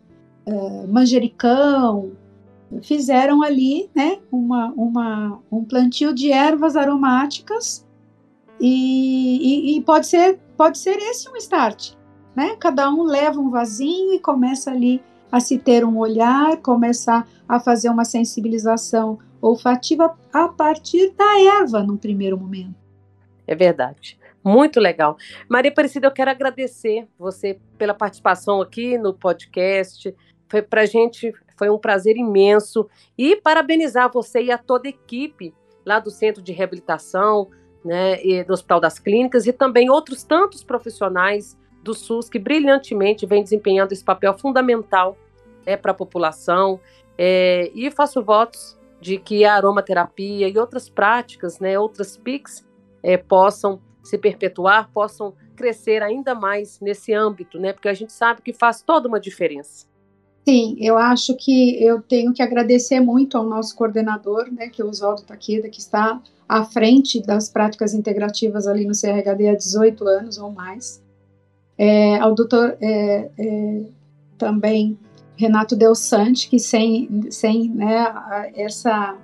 é, 0.45 0.87
manjericão, 0.87 2.11
fizeram 2.81 3.43
ali 3.43 3.89
né, 3.95 4.17
uma, 4.31 4.73
uma, 4.75 5.39
um 5.51 5.63
plantio 5.63 6.13
de 6.13 6.31
ervas 6.31 6.75
aromáticas 6.75 7.85
e, 8.59 9.75
e, 9.75 9.77
e, 9.77 9.81
pode, 9.81 10.07
ser, 10.07 10.39
pode 10.57 10.77
ser 10.77 10.97
esse 10.97 11.29
um 11.29 11.35
start. 11.35 11.93
Né? 12.35 12.55
Cada 12.59 12.89
um 12.89 13.03
leva 13.03 13.39
um 13.39 13.49
vasinho 13.49 14.13
e 14.13 14.19
começa 14.19 14.71
ali 14.71 15.01
a 15.31 15.39
se 15.39 15.57
ter 15.57 15.85
um 15.85 15.97
olhar, 15.97 16.57
começar 16.57 17.27
a 17.47 17.59
fazer 17.59 17.89
uma 17.89 18.05
sensibilização 18.05 19.19
olfativa 19.47 20.17
a 20.31 20.47
partir 20.47 21.11
da 21.11 21.59
erva 21.61 21.83
no 21.83 21.97
primeiro 21.97 22.37
momento. 22.37 22.75
É 23.45 23.53
verdade. 23.53 24.17
Muito 24.43 24.79
legal. 24.79 25.17
Maria 25.49 25.71
Aparecida, 25.71 26.07
eu 26.07 26.11
quero 26.11 26.31
agradecer 26.31 27.07
você 27.17 27.59
pela 27.77 27.93
participação 27.93 28.61
aqui 28.61 28.97
no 28.97 29.13
podcast. 29.13 30.15
Foi 30.49 30.61
para 30.61 30.81
a 30.81 30.85
gente 30.85 31.33
foi 31.57 31.69
um 31.69 31.77
prazer 31.77 32.17
imenso 32.17 32.89
e 33.17 33.35
parabenizar 33.35 34.11
você 34.11 34.43
e 34.43 34.51
a 34.51 34.57
toda 34.57 34.87
a 34.87 34.89
equipe 34.89 35.53
lá 35.85 35.99
do 35.99 36.09
Centro 36.09 36.41
de 36.41 36.51
Reabilitação, 36.51 37.49
né, 37.83 38.23
e 38.25 38.43
do 38.43 38.53
Hospital 38.53 38.79
das 38.79 38.97
Clínicas 38.97 39.45
e 39.45 39.53
também 39.53 39.89
outros 39.89 40.23
tantos 40.23 40.63
profissionais 40.63 41.57
do 41.83 41.93
SUS 41.93 42.29
que 42.29 42.39
brilhantemente 42.39 43.25
vem 43.25 43.43
desempenhando 43.43 43.91
esse 43.91 44.03
papel 44.03 44.33
fundamental 44.37 45.17
né, 45.65 45.75
para 45.75 45.91
a 45.91 45.95
população. 45.95 46.79
É, 47.17 47.69
e 47.75 47.91
faço 47.91 48.23
votos 48.23 48.77
de 49.03 49.17
que 49.17 49.43
a 49.43 49.55
aromaterapia 49.55 50.47
e 50.47 50.57
outras 50.57 50.89
práticas, 50.89 51.59
né, 51.59 51.77
outras 51.77 52.15
PICs, 52.15 52.65
é, 53.03 53.17
possam 53.17 53.81
se 54.01 54.17
perpetuar, 54.17 54.89
possam 54.93 55.33
crescer 55.55 56.01
ainda 56.01 56.33
mais 56.33 56.79
nesse 56.79 57.13
âmbito, 57.13 57.59
né, 57.59 57.73
porque 57.73 57.89
a 57.89 57.93
gente 57.93 58.13
sabe 58.13 58.41
que 58.41 58.53
faz 58.53 58.81
toda 58.81 59.07
uma 59.09 59.19
diferença. 59.19 59.85
Sim, 60.47 60.77
eu 60.79 60.97
acho 60.97 61.35
que 61.35 61.83
eu 61.83 62.01
tenho 62.01 62.33
que 62.33 62.41
agradecer 62.41 62.99
muito 63.01 63.37
ao 63.37 63.43
nosso 63.43 63.75
coordenador, 63.75 64.49
né, 64.51 64.69
que 64.69 64.81
é 64.81 64.85
o 64.85 64.89
Oswaldo 64.89 65.23
Taqueda, 65.23 65.69
que 65.69 65.79
está 65.79 66.21
à 66.47 66.63
frente 66.63 67.21
das 67.21 67.49
práticas 67.49 67.93
integrativas 67.93 68.67
ali 68.67 68.85
no 68.85 68.93
CRHD 68.93 69.49
há 69.49 69.55
18 69.55 70.07
anos 70.07 70.37
ou 70.37 70.49
mais. 70.49 71.03
É, 71.77 72.17
ao 72.19 72.33
doutor 72.33 72.77
é, 72.79 73.29
é, 73.37 73.81
também 74.37 74.97
Renato 75.35 75.75
Del 75.75 75.95
Sante, 75.95 76.49
que 76.49 76.59
sem, 76.59 77.29
sem 77.31 77.69
né, 77.69 78.51
essa 78.55 79.17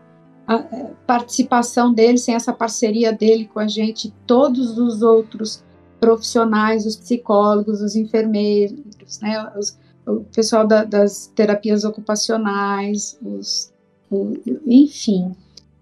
participação 1.06 1.94
dele, 1.94 2.18
sem 2.18 2.34
essa 2.34 2.52
parceria 2.52 3.14
dele 3.14 3.46
com 3.46 3.60
a 3.60 3.68
gente, 3.68 4.14
todos 4.26 4.78
os 4.78 5.04
outros 5.04 5.64
profissionais, 6.00 6.86
os 6.86 6.96
psicólogos, 6.96 7.82
os 7.82 7.96
enfermeiros, 7.96 8.80
né, 9.22 9.52
os, 9.58 9.78
o 10.08 10.22
pessoal 10.34 10.66
da, 10.66 10.84
das 10.84 11.28
terapias 11.28 11.84
ocupacionais, 11.84 13.20
os, 13.22 13.72
o, 14.10 14.34
enfim, 14.66 15.36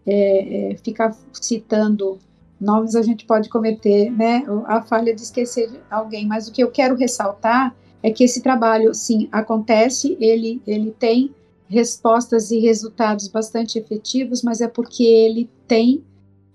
é, 0.06 0.72
é, 0.72 0.76
ficar 0.78 1.16
citando 1.32 2.20
nomes 2.60 2.96
a 2.96 3.02
gente 3.02 3.26
pode 3.26 3.50
cometer 3.50 4.10
né, 4.10 4.44
a 4.66 4.82
falha 4.82 5.14
de 5.14 5.22
esquecer 5.22 5.70
alguém, 5.90 6.26
mas 6.28 6.48
o 6.48 6.52
que 6.52 6.64
eu 6.64 6.72
quero 6.72 6.96
ressaltar 6.96 7.74
é 8.08 8.12
que 8.12 8.24
esse 8.24 8.42
trabalho, 8.42 8.94
sim, 8.94 9.28
acontece, 9.34 10.18
ele, 10.20 10.62
ele 10.66 10.92
tem 10.92 11.36
respostas 11.68 12.52
e 12.52 12.60
resultados 12.60 13.28
bastante 13.28 13.78
efetivos, 13.78 14.42
mas 14.42 14.62
é 14.62 14.68
porque 14.68 15.04
ele 15.04 15.50
tem 15.68 16.02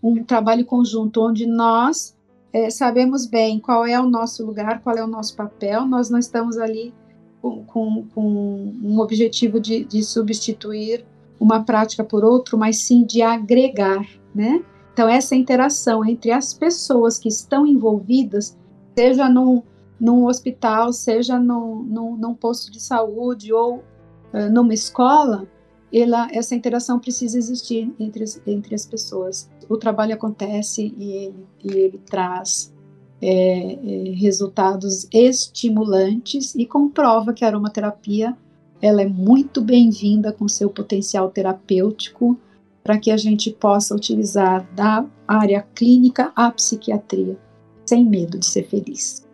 um 0.03 0.25
trabalho 0.25 0.65
conjunto 0.65 1.21
onde 1.21 1.47
nós 1.47 2.17
é, 2.55 2.71
sabemos 2.71 3.27
bem 3.27 3.61
qual 3.61 3.85
é 3.85 4.01
o 4.01 4.09
nosso 4.09 4.47
lugar, 4.47 4.81
qual 4.83 4.97
é 4.97 5.05
o 5.05 5.07
nosso 5.07 5.37
papel, 5.37 5.87
nós 5.87 6.09
não 6.09 6.19
estamos 6.19 6.57
ali 6.57 6.95
com, 7.43 7.63
com, 7.65 8.07
com 8.15 8.75
um 8.83 8.99
objetivo 8.99 9.61
de, 9.61 9.85
de 9.85 10.03
substituir 10.03 11.05
uma 11.39 11.63
prática 11.65 12.03
por 12.03 12.25
outra, 12.25 12.57
mas 12.57 12.79
sim 12.79 13.05
de 13.05 13.21
agregar, 13.21 14.07
né? 14.35 14.65
Então, 14.95 15.07
essa 15.07 15.35
interação 15.35 16.03
entre 16.03 16.31
as 16.31 16.55
pessoas 16.55 17.19
que 17.19 17.29
estão 17.29 17.67
envolvidas, 17.67 18.57
seja 18.97 19.29
num, 19.29 19.63
num 20.03 20.27
hospital, 20.27 20.93
seja 20.93 21.39
no, 21.39 21.85
no, 21.85 22.17
num 22.17 22.35
posto 22.35 22.73
de 22.73 22.83
saúde 22.83 23.53
ou 23.53 23.77
uh, 23.77 24.51
numa 24.51 24.75
escola, 24.75 25.47
ela, 25.93 26.27
essa 26.33 26.57
interação 26.57 26.99
precisa 26.99 27.39
existir 27.39 27.95
entre 28.01 28.25
entre 28.45 28.75
as 28.75 28.85
pessoas. 28.85 29.49
O 29.69 29.77
trabalho 29.77 30.15
acontece 30.15 30.93
e 30.99 31.13
ele, 31.13 31.47
e 31.63 31.71
ele 31.71 31.99
traz 31.99 32.75
é, 33.21 33.29
é, 33.29 34.11
resultados 34.15 35.07
estimulantes 35.13 36.57
e 36.57 36.67
comprova 36.67 37.33
que 37.33 37.45
a 37.45 37.49
aromaterapia 37.49 38.37
ela 38.81 39.03
é 39.03 39.07
muito 39.07 39.61
bem-vinda 39.61 40.33
com 40.33 40.49
seu 40.49 40.69
potencial 40.69 41.31
terapêutico 41.31 42.37
para 42.83 42.99
que 42.99 43.13
a 43.13 43.17
gente 43.17 43.53
possa 43.53 43.95
utilizar 43.95 44.69
da 44.75 45.07
área 45.29 45.63
clínica 45.73 46.33
à 46.35 46.51
psiquiatria, 46.51 47.39
sem 47.87 48.05
medo 48.05 48.37
de 48.37 48.47
ser 48.47 48.65
feliz. 48.65 49.25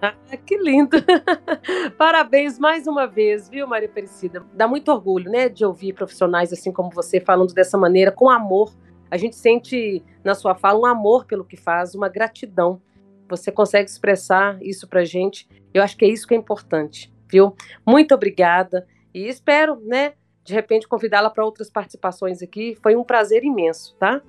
Ah, 0.00 0.14
que 0.36 0.56
lindo! 0.56 0.96
Parabéns 1.98 2.58
mais 2.58 2.86
uma 2.86 3.06
vez, 3.06 3.48
viu, 3.48 3.66
Maria 3.66 3.88
Aparecida? 3.88 4.44
Dá 4.54 4.68
muito 4.68 4.92
orgulho, 4.92 5.30
né, 5.30 5.48
de 5.48 5.64
ouvir 5.64 5.92
profissionais 5.92 6.52
assim 6.52 6.72
como 6.72 6.90
você 6.90 7.20
falando 7.20 7.52
dessa 7.52 7.76
maneira, 7.76 8.12
com 8.12 8.30
amor. 8.30 8.72
A 9.10 9.16
gente 9.16 9.34
sente 9.34 10.04
na 10.22 10.34
sua 10.34 10.54
fala 10.54 10.78
um 10.78 10.86
amor 10.86 11.24
pelo 11.24 11.44
que 11.44 11.56
faz, 11.56 11.94
uma 11.94 12.08
gratidão 12.08 12.80
você 13.28 13.52
consegue 13.52 13.88
expressar 13.88 14.58
isso 14.62 14.88
para 14.88 15.04
gente. 15.04 15.48
Eu 15.72 15.82
acho 15.82 15.96
que 15.96 16.04
é 16.04 16.08
isso 16.08 16.26
que 16.26 16.34
é 16.34 16.36
importante, 16.36 17.12
viu? 17.30 17.54
Muito 17.86 18.14
obrigada 18.14 18.86
e 19.12 19.28
espero, 19.28 19.80
né, 19.84 20.14
de 20.44 20.54
repente 20.54 20.88
convidá-la 20.88 21.28
para 21.28 21.44
outras 21.44 21.70
participações 21.70 22.42
aqui. 22.42 22.76
Foi 22.82 22.96
um 22.96 23.04
prazer 23.04 23.44
imenso, 23.44 23.94
tá? 23.96 24.22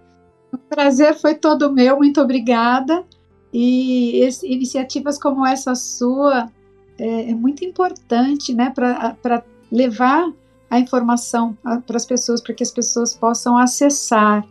O 0.52 0.58
prazer 0.58 1.16
foi 1.16 1.36
todo 1.36 1.72
meu, 1.72 1.98
muito 1.98 2.20
obrigada. 2.20 3.06
E 3.52 4.20
esse, 4.22 4.48
iniciativas 4.48 5.18
como 5.18 5.46
essa 5.46 5.74
sua 5.76 6.52
é, 6.98 7.32
é 7.32 7.34
muito 7.34 7.66
importante, 7.66 8.54
né, 8.54 8.72
para 8.72 9.44
levar 9.72 10.32
a 10.70 10.80
informação 10.80 11.58
para 11.88 11.98
as 11.98 12.06
pessoas, 12.06 12.42
para 12.42 12.54
que 12.54 12.62
as 12.62 12.72
pessoas 12.72 13.16
possam 13.16 13.58
acessar 13.58 14.48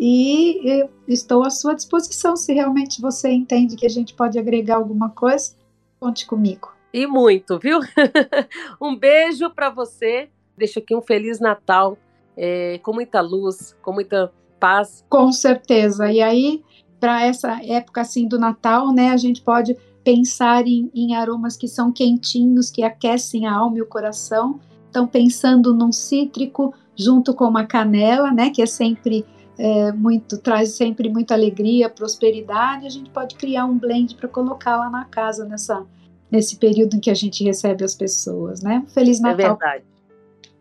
e 0.00 0.86
estou 1.06 1.44
à 1.44 1.50
sua 1.50 1.74
disposição. 1.74 2.36
Se 2.36 2.52
realmente 2.52 3.00
você 3.02 3.30
entende 3.30 3.76
que 3.76 3.84
a 3.84 3.90
gente 3.90 4.14
pode 4.14 4.38
agregar 4.38 4.76
alguma 4.76 5.10
coisa, 5.10 5.54
conte 6.00 6.26
comigo. 6.26 6.72
E 6.92 7.06
muito, 7.06 7.58
viu? 7.58 7.80
um 8.80 8.96
beijo 8.96 9.50
para 9.50 9.68
você. 9.68 10.30
Deixo 10.56 10.78
aqui 10.78 10.94
um 10.94 11.02
Feliz 11.02 11.38
Natal, 11.38 11.98
é, 12.36 12.78
com 12.78 12.92
muita 12.92 13.20
luz, 13.20 13.76
com 13.82 13.92
muita 13.92 14.32
paz. 14.58 15.04
Com 15.08 15.30
certeza. 15.32 16.10
E 16.10 16.22
aí, 16.22 16.64
para 17.00 17.24
essa 17.24 17.62
época 17.64 18.00
assim 18.00 18.26
do 18.26 18.38
Natal, 18.38 18.92
né, 18.92 19.10
a 19.10 19.16
gente 19.16 19.40
pode 19.40 19.76
pensar 20.02 20.66
em, 20.66 20.90
em 20.94 21.14
aromas 21.14 21.56
que 21.56 21.68
são 21.68 21.92
quentinhos, 21.92 22.70
que 22.70 22.82
aquecem 22.82 23.46
a 23.46 23.54
alma 23.54 23.78
e 23.78 23.82
o 23.82 23.86
coração. 23.86 24.58
Então, 24.88 25.06
pensando 25.06 25.74
num 25.74 25.92
cítrico 25.92 26.74
junto 26.96 27.34
com 27.34 27.44
uma 27.44 27.66
canela, 27.66 28.32
né, 28.32 28.50
que 28.50 28.62
é 28.62 28.66
sempre 28.66 29.24
é, 29.58 29.92
muito 29.92 30.38
traz 30.38 30.70
sempre 30.70 31.08
muita 31.08 31.34
alegria, 31.34 31.90
prosperidade, 31.90 32.86
a 32.86 32.90
gente 32.90 33.10
pode 33.10 33.34
criar 33.34 33.66
um 33.66 33.76
blend 33.76 34.14
para 34.14 34.28
colocar 34.28 34.76
lá 34.76 34.88
na 34.88 35.04
casa 35.04 35.44
nessa 35.44 35.84
nesse 36.30 36.56
período 36.56 36.96
em 36.96 37.00
que 37.00 37.10
a 37.10 37.14
gente 37.14 37.42
recebe 37.42 37.84
as 37.84 37.94
pessoas, 37.94 38.62
né? 38.62 38.84
Feliz 38.88 39.18
é 39.18 39.22
Natal. 39.22 39.38
É 39.40 39.48
verdade. 39.48 39.84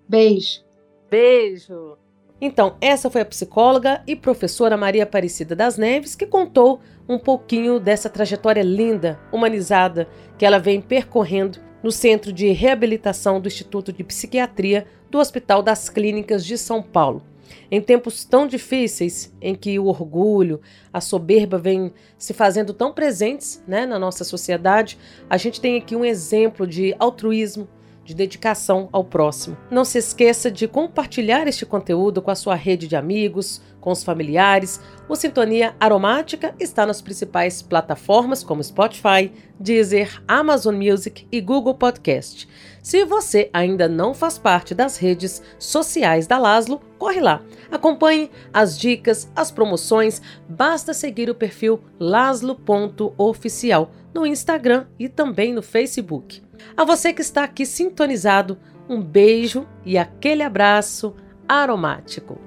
Beijo. 0.08 0.62
Beijo. 1.10 1.98
Então, 2.40 2.78
essa 2.80 3.10
foi 3.10 3.22
a 3.22 3.26
psicóloga 3.26 4.02
e 4.06 4.16
professora 4.16 4.78
Maria 4.78 5.04
Aparecida 5.04 5.56
das 5.56 5.78
Neves 5.78 6.16
que 6.16 6.28
contou 6.28 6.80
um 7.10 7.18
pouquinho 7.18 7.80
dessa 7.80 8.10
trajetória 8.10 8.62
linda, 8.62 9.20
humanizada, 9.32 10.08
que 10.38 10.46
ela 10.46 10.60
vem 10.60 10.80
percorrendo 10.80 11.60
no 11.82 11.92
Centro 11.92 12.32
de 12.32 12.52
Reabilitação 12.52 13.42
do 13.42 13.48
Instituto 13.48 13.92
de 13.92 14.04
Psiquiatria 14.04 14.86
do 15.10 15.18
Hospital 15.18 15.64
das 15.64 15.90
Clínicas 15.90 16.46
de 16.46 16.58
São 16.58 16.82
Paulo. 16.82 17.24
Em 17.72 17.82
tempos 17.82 18.24
tão 18.24 18.46
difíceis, 18.46 19.34
em 19.42 19.56
que 19.56 19.80
o 19.80 19.86
orgulho, 19.86 20.62
a 20.92 21.02
soberba 21.02 21.58
vêm 21.58 21.94
se 22.18 22.34
fazendo 22.34 22.74
tão 22.74 22.94
presentes 22.94 23.64
né, 23.68 23.86
na 23.86 23.98
nossa 23.98 24.24
sociedade, 24.24 24.98
a 25.30 25.38
gente 25.38 25.62
tem 25.62 25.78
aqui 25.78 25.96
um 25.96 26.06
exemplo 26.06 26.68
de 26.68 26.96
altruísmo, 27.00 27.68
de 28.08 28.16
dedicação 28.16 28.88
ao 28.94 29.04
próximo. 29.04 29.58
Não 29.70 29.84
se 29.84 29.98
esqueça 29.98 30.50
de 30.50 30.66
compartilhar 30.66 31.46
este 31.46 31.66
conteúdo 31.66 32.22
com 32.22 32.32
a 32.32 32.36
sua 32.36 32.56
rede 32.56 32.88
de 32.88 32.96
amigos, 32.96 33.62
com 33.82 33.92
os 33.92 34.02
familiares. 34.02 34.80
O 35.10 35.16
Sintonia 35.16 35.76
Aromática 35.78 36.56
está 36.58 36.86
nas 36.86 37.02
principais 37.02 37.62
plataformas 37.62 38.46
como 38.46 38.64
Spotify, 38.64 39.30
Deezer, 39.60 40.24
Amazon 40.26 40.76
Music 40.76 41.28
e 41.30 41.42
Google 41.42 41.76
Podcast. 41.76 42.48
Se 42.82 43.04
você 43.04 43.50
ainda 43.52 43.90
não 43.90 44.14
faz 44.14 44.38
parte 44.38 44.74
das 44.74 44.96
redes 44.96 45.44
sociais 45.60 46.28
da 46.28 46.38
Laslo, 46.38 46.80
corre 46.98 47.20
lá. 47.20 47.42
Acompanhe 47.70 48.32
as 48.54 48.80
dicas, 48.80 49.30
as 49.36 49.52
promoções. 49.52 50.22
Basta 50.48 50.94
seguir 50.94 51.30
o 51.30 51.36
perfil 51.36 51.82
laslo.oficial 52.00 53.92
no 54.14 54.26
Instagram 54.26 54.86
e 54.98 55.10
também 55.10 55.54
no 55.54 55.62
Facebook. 55.62 56.47
A 56.76 56.84
você 56.84 57.14
que 57.14 57.22
está 57.22 57.44
aqui 57.44 57.66
sintonizado, 57.66 58.58
um 58.90 59.02
beijo 59.02 59.68
e 59.86 59.98
aquele 59.98 60.44
abraço 60.44 61.16
aromático. 61.48 62.47